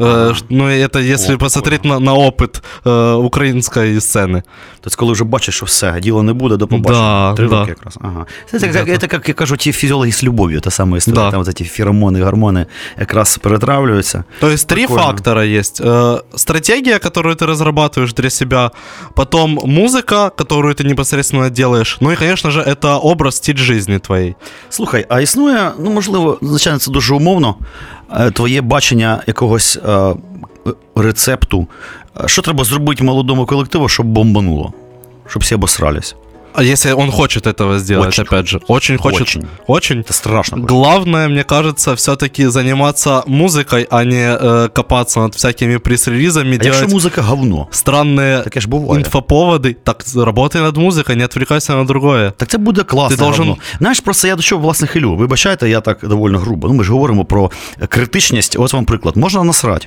[0.00, 4.42] Э, ш- Ну, это если О, посмотреть на, на опыт э, украинской сцены.
[4.80, 7.30] Тобто, коли вже бачиш, що все, діла не буде, до побачення.
[7.30, 7.58] Да, Три да.
[7.60, 7.98] роки якраз.
[8.00, 8.26] Ага.
[8.50, 11.24] Це, це, як, це, як я кажу, ті фізіологи з любов'ю, та сама історія.
[11.24, 11.30] Да.
[11.30, 12.66] Там от ці феромони, гормони
[13.00, 14.24] якраз перетравлюються.
[14.40, 15.02] То есть три Прикольно.
[15.02, 15.80] фактора есть.
[15.80, 18.70] Э, Стратегия, которую ты разрабатываешь для себя,
[19.14, 24.34] потом музыка, которую ты непосредственно делаешь, ну и, конечно же, это образ, стиль жизни твоей.
[24.68, 27.54] Слухай, а існує, ну можливо, звичайно, це дуже умовно,
[27.99, 27.99] е,
[28.33, 30.13] твоє бачення якогось е,
[30.95, 31.67] рецепту.
[32.23, 34.73] Е, Що треба зробити молодому колективу, щоб бомбануло?
[35.27, 36.15] Щоб всі обосрались.
[36.58, 39.44] А если он хочет этого сделать, Очень опять же, очень хочет, Очень.
[39.66, 40.04] очень.
[40.04, 40.58] Це страшно.
[40.62, 46.72] Главное, мне кажется, все-таки заниматься музыкой, а не э, копаться над всякими пресс-релизами, А якщо
[46.72, 47.66] делать музика говно?
[47.70, 49.02] странные Таке ж буває.
[49.04, 49.76] инфоповоды.
[49.84, 52.30] Так работай над музыкой, не отвлекайся на другое.
[52.36, 53.16] Так це буде класно.
[53.16, 53.56] Ти должен- говно.
[53.78, 55.16] Знаєш, просто я до чого власне хилю.
[55.16, 56.68] Вибачайте, я так доволі грубо.
[56.68, 57.50] Ну, ми ж говоримо про
[57.88, 58.56] критичність.
[58.58, 59.16] Ось вам приклад.
[59.16, 59.86] Можна насрати,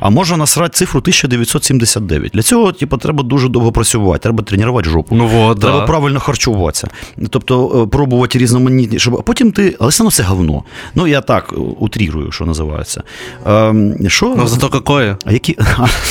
[0.00, 2.32] а можна насрати цифру 1979.
[2.34, 5.14] Для цього, типу, треба дуже довго працювати, треба тренувати жопу.
[5.14, 5.86] Ну вот, Треба да.
[6.04, 6.88] правильно харчуватися.
[7.30, 9.76] Тобто е, пробувати різноманітні, щоб а потім ти.
[9.80, 10.62] Але все одно це говно.
[10.94, 13.02] Ну, я так е, утрірую, що називається.
[13.46, 14.34] Ем, що?
[14.36, 15.16] Но зато какое?
[15.24, 15.58] А які.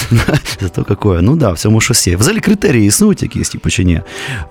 [0.62, 1.22] Зато какое?
[1.22, 2.16] Ну да, в цьому щось є.
[2.16, 4.02] Взагалі критерії існують якісь, типу, чи ні?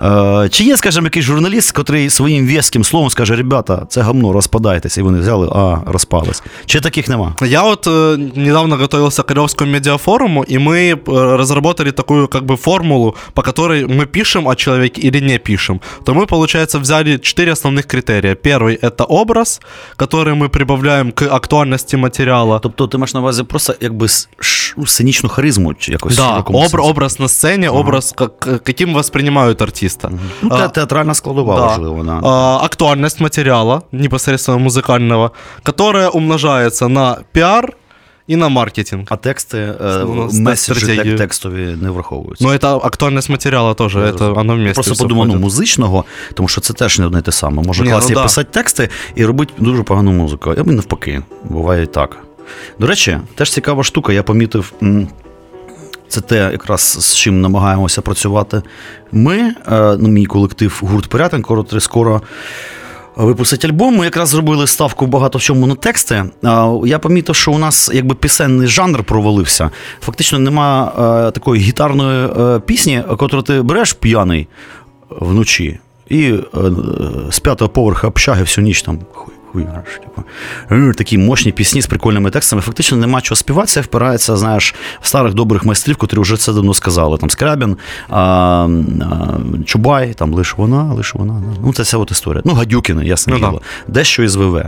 [0.02, 5.00] Е, чи є, скажімо, якийсь журналіст, який своїм в'язким словом скаже, ребята, це гамно, розпадайтеся,
[5.00, 6.42] і вони взяли, а, розпались.
[6.66, 7.34] Чи таких нема?
[7.46, 12.56] Я вот э, недавно готовился к Ореловскому медиафоруму, и мы э, разработали такую как бы
[12.56, 15.80] формулу, по которой мы пишем о человеке или не пишем.
[16.04, 18.34] То мы, получается, взяли четыре основных критерия.
[18.34, 19.60] Первый — это образ,
[19.96, 22.58] который мы прибавляем к актуальности материала.
[22.58, 26.16] Тобто ти маєш на увазі просто якби с- ш- ну, сценічну харизму, чи якось в
[26.16, 26.76] Да, широкому обр- сенсі?
[26.90, 30.10] образ на сцене, образ, как, каким воспринимают артиста.
[30.42, 31.66] Ну, те- А, театральна складова, Да.
[31.66, 32.04] важливо.
[32.04, 32.20] Да.
[32.28, 35.30] А, актуальность материала, непосредственно музыкального,
[35.62, 37.72] которая умножается на пиар
[38.30, 39.06] и на маркетинг.
[39.10, 41.14] А тексти, е, Ну, на меседжі стратегію.
[41.14, 42.44] тек- текстові не враховуються.
[42.44, 45.44] Но это актуальность материала тоже, это оно вместе Просто всё подумав, ну, входит.
[45.44, 47.62] музичного, тому що це теж не одне й те саме.
[47.62, 48.22] Може Ні, класні ну да.
[48.22, 50.54] писати тексти і робити дуже погану музику.
[50.56, 52.16] Я навпаки, буває і так.
[52.78, 54.72] До речі, теж цікава штука, я помітив.
[54.82, 55.08] м,
[56.08, 58.62] Це те, якраз з чим намагаємося працювати.
[59.12, 62.22] Ми, е, ну, мій колектив гурт Порятин, котрий скоро
[63.15, 63.97] випустить альбом.
[63.97, 66.25] Ми якраз зробили ставку багато в чому на тексти.
[66.85, 69.69] Я помітив, що у нас якби пісенний жанр провалився.
[70.01, 70.91] Фактично нема
[71.27, 74.47] е, такої гітарної е, пісні, яку ти береш п'яний
[75.09, 76.41] вночі і е,
[77.31, 78.99] з п'ятого поверха общаги всю ніч там.
[79.53, 80.25] Хуй- хуй
[80.67, 80.93] типу.
[80.93, 82.61] Такі мощні пісні з прикольними текстами.
[82.61, 86.73] Фактично нема чого співати, це впирається, знаєш, в старих добрих майстрів, котрі вже це давно
[86.73, 87.17] сказали.
[87.17, 87.77] Там Скрябін,
[88.09, 88.67] а, а,
[89.65, 91.33] Чубай, там лише вона, лише вона.
[91.33, 91.61] да.
[91.65, 92.41] Ну, це вся от історія.
[92.45, 93.93] Ну, Гадюкіни, ясне Ну, да.
[93.93, 94.63] Дещо із ВВ.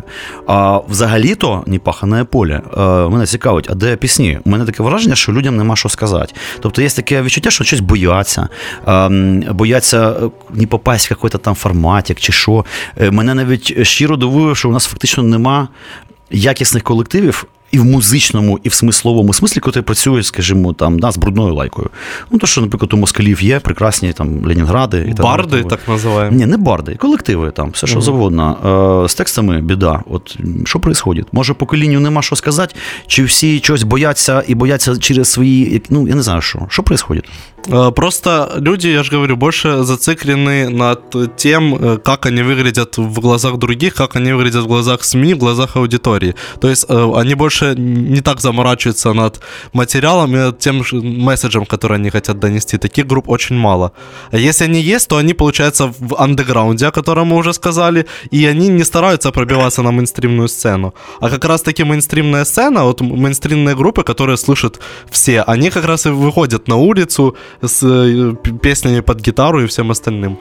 [0.48, 2.62] А взагалі-то непахане поле.
[2.78, 4.40] Е, мене цікавить, а де пісні?
[4.46, 6.34] У мене таке враження, що людям нема що сказати.
[6.60, 8.48] Тобто є таке відчуття, що щось бояться,
[8.88, 12.66] м, бояться е, не попасть в якийсь там форматик чи що.
[13.02, 15.68] Е, Мене навіть щиро дивує, що нас фактично нема
[16.32, 17.46] якісних колективів.
[17.72, 21.90] І в музичному, і в смисловому смислі, котрі працюють, скажімо, там, да, з брудною лайкою.
[22.32, 25.22] Ну, то, що, наприклад, у москалів є прекрасні там Ленінгради і так.
[25.22, 26.34] Барди, так называемые.
[26.34, 29.04] Ні, не барди, колективи там, все що завгодно.
[29.06, 30.04] Е, з текстами біда.
[30.10, 31.30] От що відбувається?
[31.32, 32.76] Може, поколінню нема що сказати,
[33.08, 35.82] чи всі чогось бояться і бояться через свої.
[35.90, 36.68] Ну, я не знаю, що.
[36.70, 37.30] Що відбувається?
[37.68, 43.20] Э, Просто люди, я же говорю, больше зациклены над тем, э, как они выглядят в
[43.20, 46.36] глазах других, как они выглядят в глазах СМИ, в глазах аудитории.
[46.60, 49.40] То есть э, они больше не так заморачиваются над
[49.74, 52.78] материалом и над тем же месседжем, который они хотят донести.
[52.78, 53.92] Таких групп очень мало.
[54.32, 58.46] А если они есть, то они, получается, в андеграунде, о котором мы уже сказали, и
[58.46, 60.94] они не стараются пробиваться на мейнстримную сцену.
[61.22, 66.10] А как раз-таки мейнстримная сцена, вот мейнстримные группы, которые слышат все, они как раз и
[66.10, 70.38] выходят на улицу, с э, песнями под гитару и всем остальным.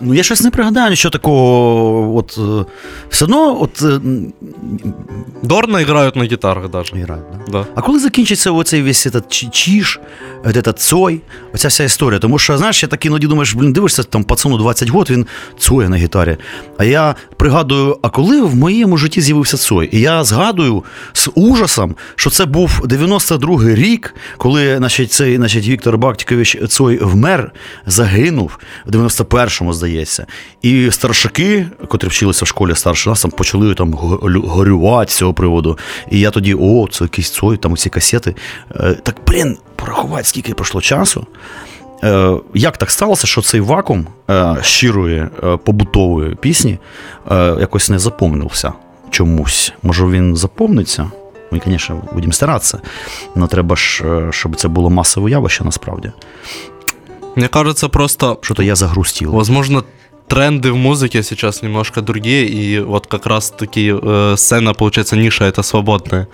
[0.00, 2.16] Ну, я щось не пригадаю нічого такого.
[2.16, 2.64] От, е,
[3.10, 3.82] все одно, от.
[3.82, 4.32] е, м,
[5.42, 6.96] Дорно играют на гитарах даже.
[6.96, 7.52] грають, да?
[7.52, 7.66] Да.
[7.74, 10.00] А коли закінчиться оцей весь этот чіш,
[10.44, 11.20] этот цой,
[11.54, 12.18] оця вся історія?
[12.20, 15.26] Тому що, знаєш, я так іноді думаєш, блін, дивишся, там пацану 20 років, він
[15.58, 16.36] цоє на гітарі.
[16.78, 19.88] А я пригадую, а коли в моєму житті з'явився цой?
[19.92, 25.98] І я згадую з ужасом, що це був 92-й рік, коли значить, цей значить, Віктор
[25.98, 27.52] Бактікович Цой вмер,
[27.86, 29.89] загинув в 91-му, здається.
[30.62, 35.78] І старшаки, котрі вчилися в школі старше нас, там почали там горювати з цього приводу.
[36.10, 38.34] І я тоді, о, це якийсь цой, там ці касети.
[38.74, 41.26] Е, Так, блін, порахувати, скільки пройшло часу.
[42.04, 45.26] Е, Як так сталося, що цей вакуум е, щирої
[45.64, 46.78] побутової пісні
[47.60, 48.72] якось не заповнився
[49.10, 49.72] чомусь?
[49.82, 51.10] Може він заповниться?
[51.52, 52.80] Ми, звісно, будемо старатися,
[53.36, 56.12] але треба ж, щоб це було масове явище насправді.
[57.35, 59.31] Мне кажется, просто, Що то я загрустів.
[59.31, 59.83] возможно,
[60.29, 65.63] тренды в музыке сейчас немножко другие, и вот как раз-таки э, сцена, получается, ниша это
[65.63, 66.27] свободная,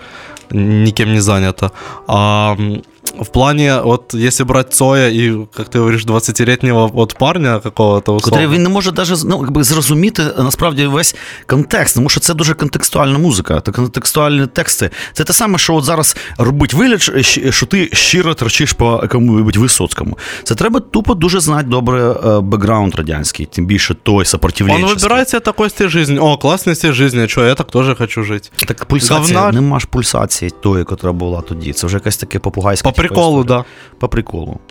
[0.50, 1.70] никем не занята.
[2.06, 2.82] А м,
[3.20, 8.32] в плане, вот если брать Цоя и, как ты говоришь, 20-летнего вот парня какого-то Котрий
[8.32, 11.14] условно, він не може навіть ну, якби зрозуміти е, насправді весь
[11.46, 14.90] контекст, тому що це дуже контекстуальна музика, та контекстуальні тексти.
[15.12, 19.00] Це те саме, що от зараз робить вигляд, що- щ- що ти щиро трочиш по
[19.02, 20.18] якому-небудь Висоцькому.
[20.42, 24.94] Це треба тупо дуже знати добре е, бекграунд радянський, тим більше той он сопротивленческий.
[25.08, 26.18] выбирает себе такой стиль жизни.
[26.18, 28.52] О, классный стиль жизни, а что, я так тоже хочу жить.
[28.66, 31.72] Так пульсація, Говна- нема ж пульсації тої, яка була тоді.
[31.72, 32.90] Це вже якась таке попугайська.
[32.92, 33.65] По типа приколу, да.
[33.99, 34.61] По приколу.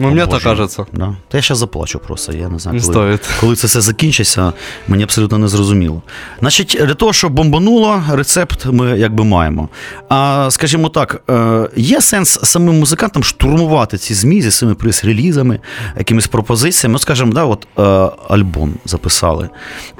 [0.00, 0.44] Ну, О, мне так Боже.
[0.44, 0.86] кажется.
[0.92, 1.16] Да.
[1.28, 3.20] Та я зараз заплачу просто, я не знаю, Не коли, стоїть.
[3.40, 4.52] коли це все закінчиться,
[4.88, 6.02] мені абсолютно не зрозуміло.
[6.40, 9.68] Значить, для того, щоб бомбануло, рецепт ми якби маємо.
[10.08, 15.60] А скажімо так, е, є сенс самим музикантам штурмувати ці ЗМІ зі своїми прес-релізами,
[15.98, 16.92] якимись пропозиціями.
[16.92, 17.82] Ну, скажімо, да, от е,
[18.28, 19.48] альбом записали.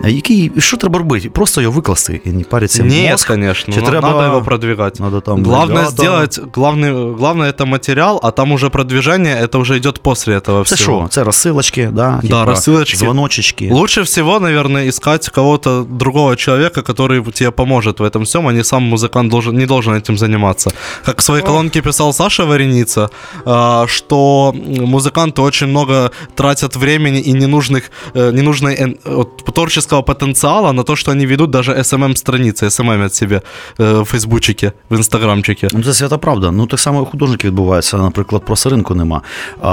[0.05, 1.31] Е, Який, що треба робити?
[1.31, 3.26] Просто його викласти і не париться Нет, мозг.
[3.29, 3.74] конечно.
[3.74, 5.01] Чи на- треба- Надо его продвигать.
[5.01, 9.76] Надо там, Главное ребята, сделать, главный, главное это материал, а там уже продвижение, это уже
[9.83, 11.01] идет после этого Це всего.
[11.01, 11.09] що?
[11.09, 12.97] Це розсилочки, да, типа, розсилочки.
[12.97, 13.70] дзвоночечки.
[13.72, 18.64] Лучше всего, наверное, искать кого-то другого человека, который тебе поможет в этом всем, а не
[18.64, 20.70] сам музыкант должен, не должен этим заниматься.
[21.05, 23.09] Как в своей колонке писал Саша Вареница,
[23.45, 27.83] а, что музыканты очень много тратят времени и ненужных,
[28.14, 33.14] э, ненужной эн- вот, творческого потенциала на то, что они ведут даже SMM-страницы, SMM от
[33.14, 33.43] себе
[33.79, 35.68] э, в фейсбучике, в инстаграмчике.
[35.72, 36.51] Ну, це свята правда.
[36.51, 37.97] Ну, так само і у художників відбувається.
[37.97, 39.22] Наприклад, просто ринку нема.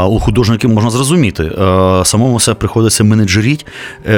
[0.01, 1.42] А у художників можна зрозуміти.
[1.44, 3.66] Е, Самому себе приходиться менеджеріть.
[4.07, 4.16] Е,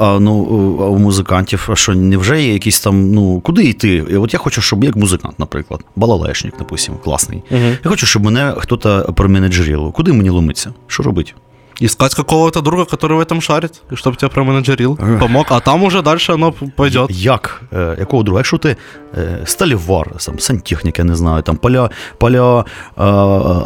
[0.00, 0.34] А, ну,
[0.80, 4.04] а у музикантів, що що невже є якісь там, ну, куди йти?
[4.10, 7.42] І От я хочу, щоб як музикант, наприклад, балалешник, допустим, класний.
[7.84, 9.92] Я хочу, щоб мене хтось променеджерів.
[9.92, 10.72] Куди мені ломиться?
[10.86, 11.32] Що робити?
[11.81, 15.19] Искать какого-то друга, который в этом шарит, и чтобы тебя променеджерил, Эх.
[15.19, 17.07] помог, а там уже дальше оно пойдет.
[17.11, 17.61] Як?
[17.73, 18.39] Е, якого друга?
[18.39, 18.75] Якщо ти
[19.17, 22.65] е, сталівар, там, сантехнік, я не знаю, там, поля, поля
[22.97, 23.01] е,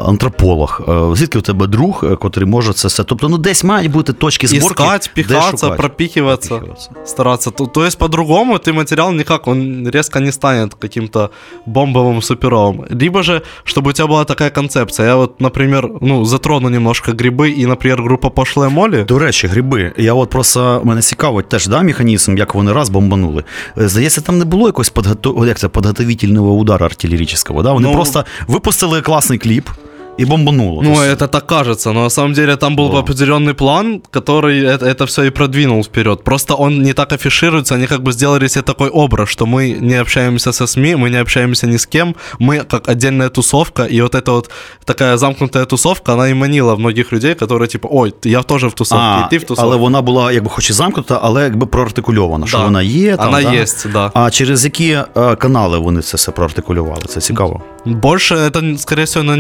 [0.10, 3.04] антрополог, е, звідки у тебе друг, е, котрий може це все?
[3.04, 4.84] Тобто, ну десь мають бути точки зборки.
[4.84, 5.78] Искать, де пихаться, шукати.
[5.78, 6.90] пропихиваться, Пропихиваться.
[7.06, 7.52] стараться.
[7.52, 11.30] То, то есть по-другому ты материал никак, он резко не станет каким-то
[11.68, 12.86] бомбовым суперовым.
[13.02, 15.08] Либо же, чтобы у тебя была такая концепция.
[15.08, 19.05] Я вот, например, ну, затрону немножко грибы и, например, группа пошле молі.
[19.09, 19.93] До речі, гриби.
[19.97, 23.45] Я от просто мене цікавить теж да, механізм, як вони раз бомбанули.
[23.79, 27.63] Е, Здається, там не було якогось подготовительного як удару артилерійського.
[27.63, 27.73] Да?
[27.73, 29.69] Вони Ну, просто випустили класний кліп
[30.18, 30.82] і бомбануло.
[30.84, 32.98] Ну, Тобто, это так кажется, но на самом деле там был Да.
[33.00, 36.24] определенный план, который это, это все и продвинул вперед.
[36.24, 40.02] Просто он не так афишируется, они как бы сделали себе такой образ, что мы не
[40.02, 44.16] общаемся со СМИ, мы не общаемся ни с кем, мы как отдельная тусовка, и вот
[44.16, 44.50] эта вот
[44.86, 49.04] такая замкнутая тусовка, она и манила многих людей, которые типа, ой, я тоже в тусовке,
[49.06, 49.64] а, и ты в тусовке.
[49.68, 52.64] але вона була, якби хоч і замкнута, але якби проартикульована, що Да.
[52.64, 53.18] вона є.
[53.18, 53.54] Там, Она да?
[53.56, 54.12] есть, да.
[54.14, 57.02] А через які е, канали вони це все проартикулювали?
[57.08, 57.62] Це цікаво.
[57.86, 59.38] Больше это, скорее всего, на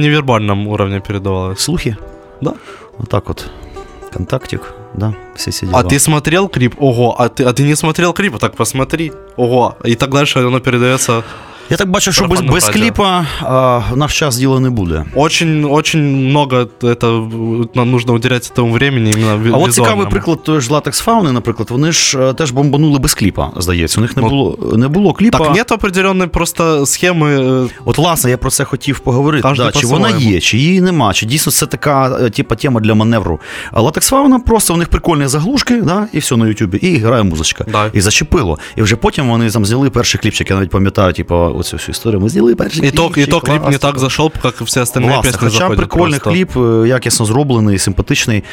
[0.63, 1.59] невербальном уровне передавалось.
[1.59, 1.97] Слухи?
[2.41, 2.53] Да.
[2.99, 3.49] Отак от.
[4.13, 5.79] Контактик, да, всі ці діла.
[5.79, 6.75] А ты смотрел клип?
[6.79, 8.37] Ого, а ты, а ты не смотрел клип?
[8.37, 9.11] Так посмотри.
[9.37, 9.75] Ого.
[9.85, 11.23] И так дальше оно передается
[11.71, 12.81] Я так бачу, що без, Профанне без радіо.
[12.81, 15.05] кліпа а, в наш час діла не буде.
[15.15, 19.71] Очень, очень много это нам нужно уделять этому времени именно ви- А от визуальному.
[19.71, 23.99] цікавий приклад той ж латекс фауни, наприклад, вони ж е, теж бомбанули без кліпа, здається.
[23.99, 25.37] У них не Ну, було не було кліпа.
[25.37, 27.39] Так нет определенной просто схемы.
[27.39, 29.47] э, От, власне, я про це хотів поговорити.
[29.49, 30.31] Кожен Да, чи вона по-своєму.
[30.33, 33.39] є, чи її нема, чи дійсно це така е, типа, тема для маневру.
[33.71, 37.23] А латекс фауна просто у них прикольні заглушки, да, і все на Ютубі, і грає
[37.23, 37.65] музичка.
[37.71, 37.85] Да.
[37.93, 38.57] І зачепило.
[38.75, 42.21] І вже потім вони там зняли перший кліпчик, я навіть пам'ятаю, типу, оцю всю історію.
[42.21, 43.27] Ми зняли перший И то, кліпчик.
[43.27, 43.79] и то клип не класно.
[43.79, 46.29] так зашел, как и все остальные Власне, песни хоча заходят прикольний просто.
[46.31, 48.43] кліп, е, якісно зроблений, симпатичний.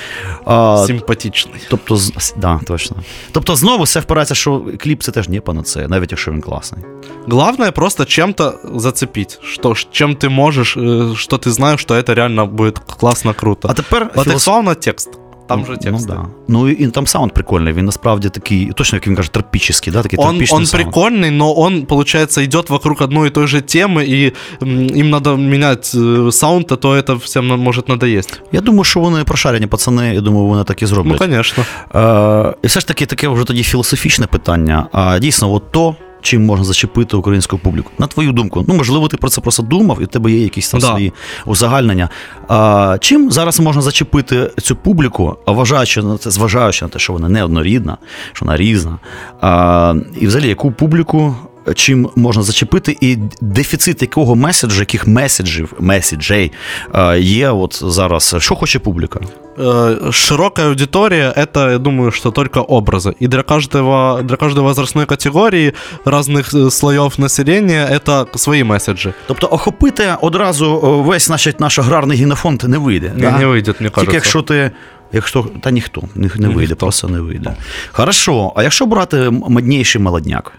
[0.45, 1.61] А, Симпатичный.
[1.71, 2.97] Тобто, з- да, точно.
[3.33, 6.85] Тобто, знову все впирається, що кліп це теж не панацея, навіть якщо він класний.
[7.29, 9.39] Главное просто чем-то зацепить.
[9.43, 13.69] Что, ж- чем ты можешь, э, что ты знаешь, что это реально будет классно, круто.
[13.71, 15.11] А тепер Латекс Фауна текст.
[15.49, 16.09] Там Ну, же текст.
[16.09, 16.27] Ну, да.
[16.49, 20.03] ну і, і там саунд прикольний, він насправді такий, точно як він каже, тропічний, да,
[20.03, 20.87] такий Он, тропічний он саунд.
[20.87, 25.37] прикольный, но он, получается, идет вокруг одной и той же темы, и м, им надо
[25.37, 28.41] менять э, саунд, а то это всем на- может надоесть.
[28.53, 31.19] Я думаю, що вони прошарені пацани, я думаю, вони так і Ну, зроблять.
[31.19, 31.65] конечно.
[31.95, 34.87] Е, і все ж таки таке вже тоді філософічне питання.
[34.93, 37.92] А дійсно, от то, чим можна зачепити українську публіку.
[38.00, 40.70] На твою думку, ну можливо, ти про це просто думав, і в тебе є якісь
[40.72, 40.88] там Да.
[40.88, 41.14] свої
[41.46, 42.10] узагальнення.
[42.48, 47.30] А, чим зараз можна зачепити цю публіку, вважаючи на це, зважаючи на те, що вона
[47.30, 47.98] не однорідна,
[48.34, 49.00] що вона різна.
[49.42, 51.36] А, і взагалі, яку публіку
[51.75, 56.53] Чим можна зачепити, і дефіцит якого меседжу, яких меседжів, меседжей
[56.95, 58.37] е, є от зараз.
[58.39, 59.21] Що хоче публіка?
[59.59, 63.15] Э, Широкая аудитория это, я думаю, что только образы.
[63.23, 65.73] И для каждого, для каждой возрастной категории
[66.05, 69.13] разных э, слоев населения это свои месседжи.
[69.27, 73.13] Тобто охопити одразу о, весь значить, наш аграрний генофонд не вийде.
[73.17, 74.01] Не, не выйдет, мне кажется.
[74.01, 74.71] Тільки якщо ти.
[75.13, 76.77] Якщо та ніхто не, не вийде, Ніхто.
[76.77, 77.55] просто не вийде.
[77.93, 80.53] Хорошо, а якщо брати м- модніший молодняк?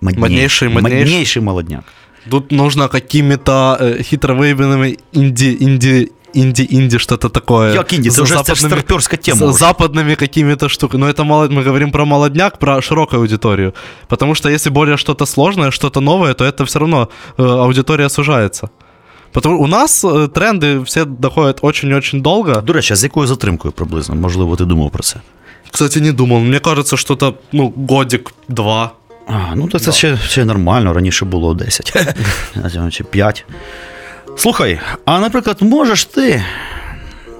[0.00, 1.00] Модній- Моднейший, моднейший.
[1.04, 1.84] моднейший молодняк.
[2.30, 7.74] Тут нужно какими-то э, хитро выявленными инди, инди, инди-инди, что-то такое.
[7.74, 9.38] Як інді, це За вже це ж старперська тема.
[9.38, 9.64] за- вже.
[9.64, 11.06] западными какими-то штуками.
[11.06, 13.72] Но это мало, мы говорим про молодняк, про широкую аудиторию.
[14.08, 18.68] Потому что если более что-то сложное, что-то новое, то это все равно э, аудитория сужается.
[19.32, 22.52] Потому у нас э, тренды все доходят очень-очень долго.
[22.60, 24.14] До речі, а з якою затримкою приблизно?
[24.14, 25.16] Можливо, ти думав про це.
[25.70, 26.38] Кстати, не думал.
[26.40, 28.90] Мне кажется, что-то, ну, годик-два.
[29.27, 31.93] А, ну то це ще, ще нормально, раніше було 10
[32.91, 33.45] чи 5.
[34.37, 36.43] Слухай, а наприклад, можеш ти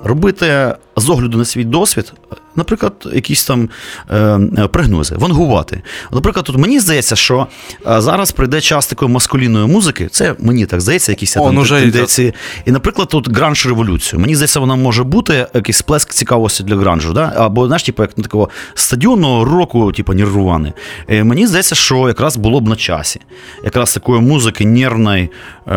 [0.03, 2.13] робити з огляду на свій досвід,
[2.55, 3.69] наприклад, якісь там
[4.09, 4.17] е,
[4.57, 5.81] е, прогнози, вангувати.
[6.11, 7.47] Наприклад, тут мені здається, що
[7.87, 10.07] е, зараз прийде час такої маскулінної музики.
[10.11, 12.33] Це мені так здається, якісь Он там уже тенденції.
[12.65, 14.19] І, наприклад, тут гранж революцію.
[14.19, 17.13] Мені здається, вона може бути якийсь сплеск цікавості для гранжу.
[17.13, 17.33] Да?
[17.37, 20.73] Або, знаєш, типу, як ну, такого стадіонного року, типу, нірвани.
[21.09, 23.21] Е, мені здається, що якраз було б на часі.
[23.63, 25.29] Якраз такої музики нервної,
[25.67, 25.75] е,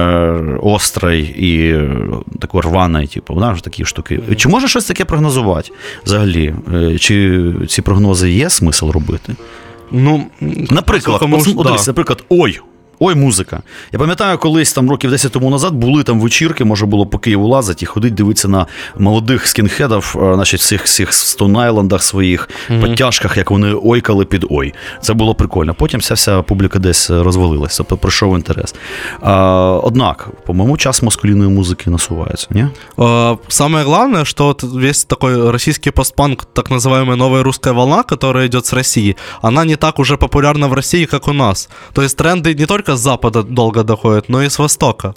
[0.63, 1.81] острої і
[2.39, 4.21] такої рваної, типу, знаєш, такі штуки.
[4.37, 5.71] Чи може щось таке прогнозувати
[6.07, 6.55] взагалі?
[6.75, 9.37] Е, Чи ці прогнози є смисл робити?
[9.91, 10.25] Ну,
[10.71, 11.63] Наприклад, от, да.
[11.71, 12.61] дивись, наприклад, ой.
[13.06, 13.64] Ой, музика.
[13.92, 17.48] Я пам'ятаю, колись там років 10 тому назад були там вечірки, може було по Києву
[17.48, 18.66] лазити і ходити дивитися на
[18.98, 24.74] молодих скінхедів, е, значить, всіх всіх стонайландах своїх, підтяжках, як вони ойкали під ой.
[25.02, 25.74] Це було прикольно.
[25.74, 28.76] Потім вся вся публіка десь розвалилася, тобто пройшов інтерес.
[29.22, 29.34] А,
[29.84, 32.68] однак, по-моєму, час маскулінної музики насувається, ні?
[32.98, 38.48] Э, Самое главное, что вот весь такой российский постпанк, так называемая новая русская волна, которая
[38.48, 41.70] идет с России, она не так уже популярна в России, как у нас.
[41.94, 45.15] То есть тренды не только с Запада долго доходят, но и с Востока.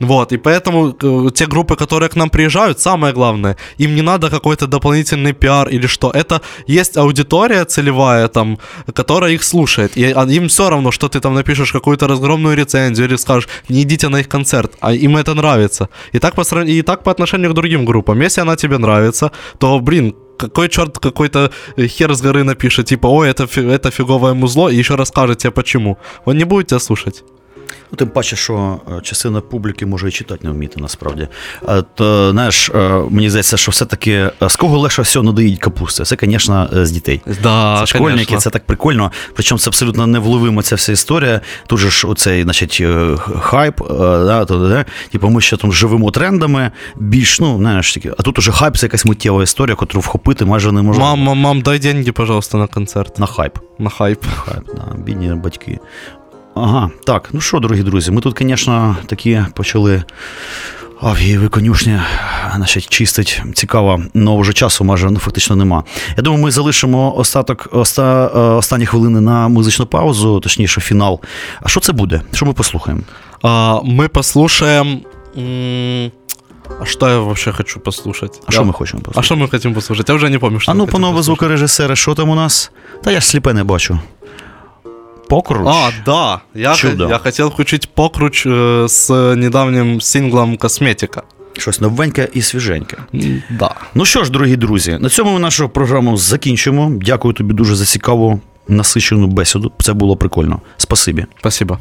[0.00, 4.30] Вот, и поэтому э, те группы, которые к нам приезжают, самое главное, им не надо
[4.30, 6.10] какой-то дополнительный пиар или что.
[6.10, 8.58] Это есть аудитория целевая там,
[8.94, 9.96] которая их слушает.
[9.96, 13.82] И а, им все равно, что ты там напишешь какую-то разгромную рецензию или скажешь, не
[13.82, 15.88] идите на их концерт, а им это нравится.
[16.14, 18.20] И так по, срав- и так по отношению к другим группам.
[18.22, 23.07] Если она тебе нравится, то, блин, какой черт какой-то э, хер с горы напишет, типа,
[23.07, 25.97] ой, это, фи- это фиговое музло, и еще расскажет тебе почему.
[26.25, 27.23] Он не будет тебя слушать.
[27.90, 31.28] Ну, тим паче, що е, частина публіки може і читати не вміти насправді.
[31.94, 36.04] То, знаєш, е, мені здається, що все-таки е, з кого легше всього надоїть капусти?
[36.04, 37.20] Це, звісно, з дітей.
[37.42, 39.12] Да, Це школьники, це так прикольно.
[39.34, 41.40] Причому це абсолютно невловима ця вся історія.
[41.66, 42.82] Тут же ж оцей, значить,
[43.40, 48.22] хайп, да, то, да, типу ми ще там живемо трендами, більш, ну, знаєш, такі, а
[48.22, 51.10] тут уже хайп це якась миттєва історія, яку вхопити майже неможливо.
[51.10, 53.18] Мам, мам, мам, дай деньги, пожалуйста, на концерт.
[53.18, 53.58] На хайп.
[53.78, 54.24] На хайп.
[54.44, 55.78] Хайп, да, бідні батьки.
[56.55, 60.03] Ага, так, ну що, дорогі друзі, ми тут, звісно, такі почали.
[61.01, 61.99] Авгієві конюшні,
[62.55, 65.83] значить, чистить цікаво, але вже часу майже ну, фактично нема.
[66.17, 71.21] Я думаю, ми залишимо остаток оста, е, останні хвилини на музичну паузу, точніше, фінал.
[71.61, 72.21] А що це буде?
[72.33, 73.01] Що ми послухаємо?
[73.41, 75.01] А, мы послушаем...
[75.37, 76.11] м,
[76.81, 78.39] А что я вообще хочу послушать?
[78.41, 79.25] А Я- що ми хочемо А послухати?
[79.25, 80.09] что мы хотим послушать?
[80.09, 81.25] Я уже не помню, что А мы ну, хотим панове послушать.
[81.25, 82.71] звукорежисери, що там у нас?
[83.03, 83.99] Та я ж сліпе не бачу.
[85.30, 85.66] Покруч.
[85.68, 86.40] А, да.
[86.54, 87.04] Я, Чудо.
[87.06, 91.22] х- я хотел включить покруч э, с недавним синглом «Косметика».
[91.58, 92.96] Щось новеньке і свіженьке.
[93.58, 93.74] Да.
[93.94, 96.92] Ну що ж, дорогі друзі, на цьому ми нашу програму закінчимо.
[97.02, 99.72] Дякую тобі дуже за цікаву насичену бесіду.
[99.78, 100.60] Це було прикольно.
[100.76, 101.26] Спасибі.
[101.38, 101.78] Спасибо.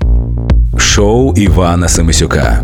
[0.77, 2.63] Шоу Івана Семисюка.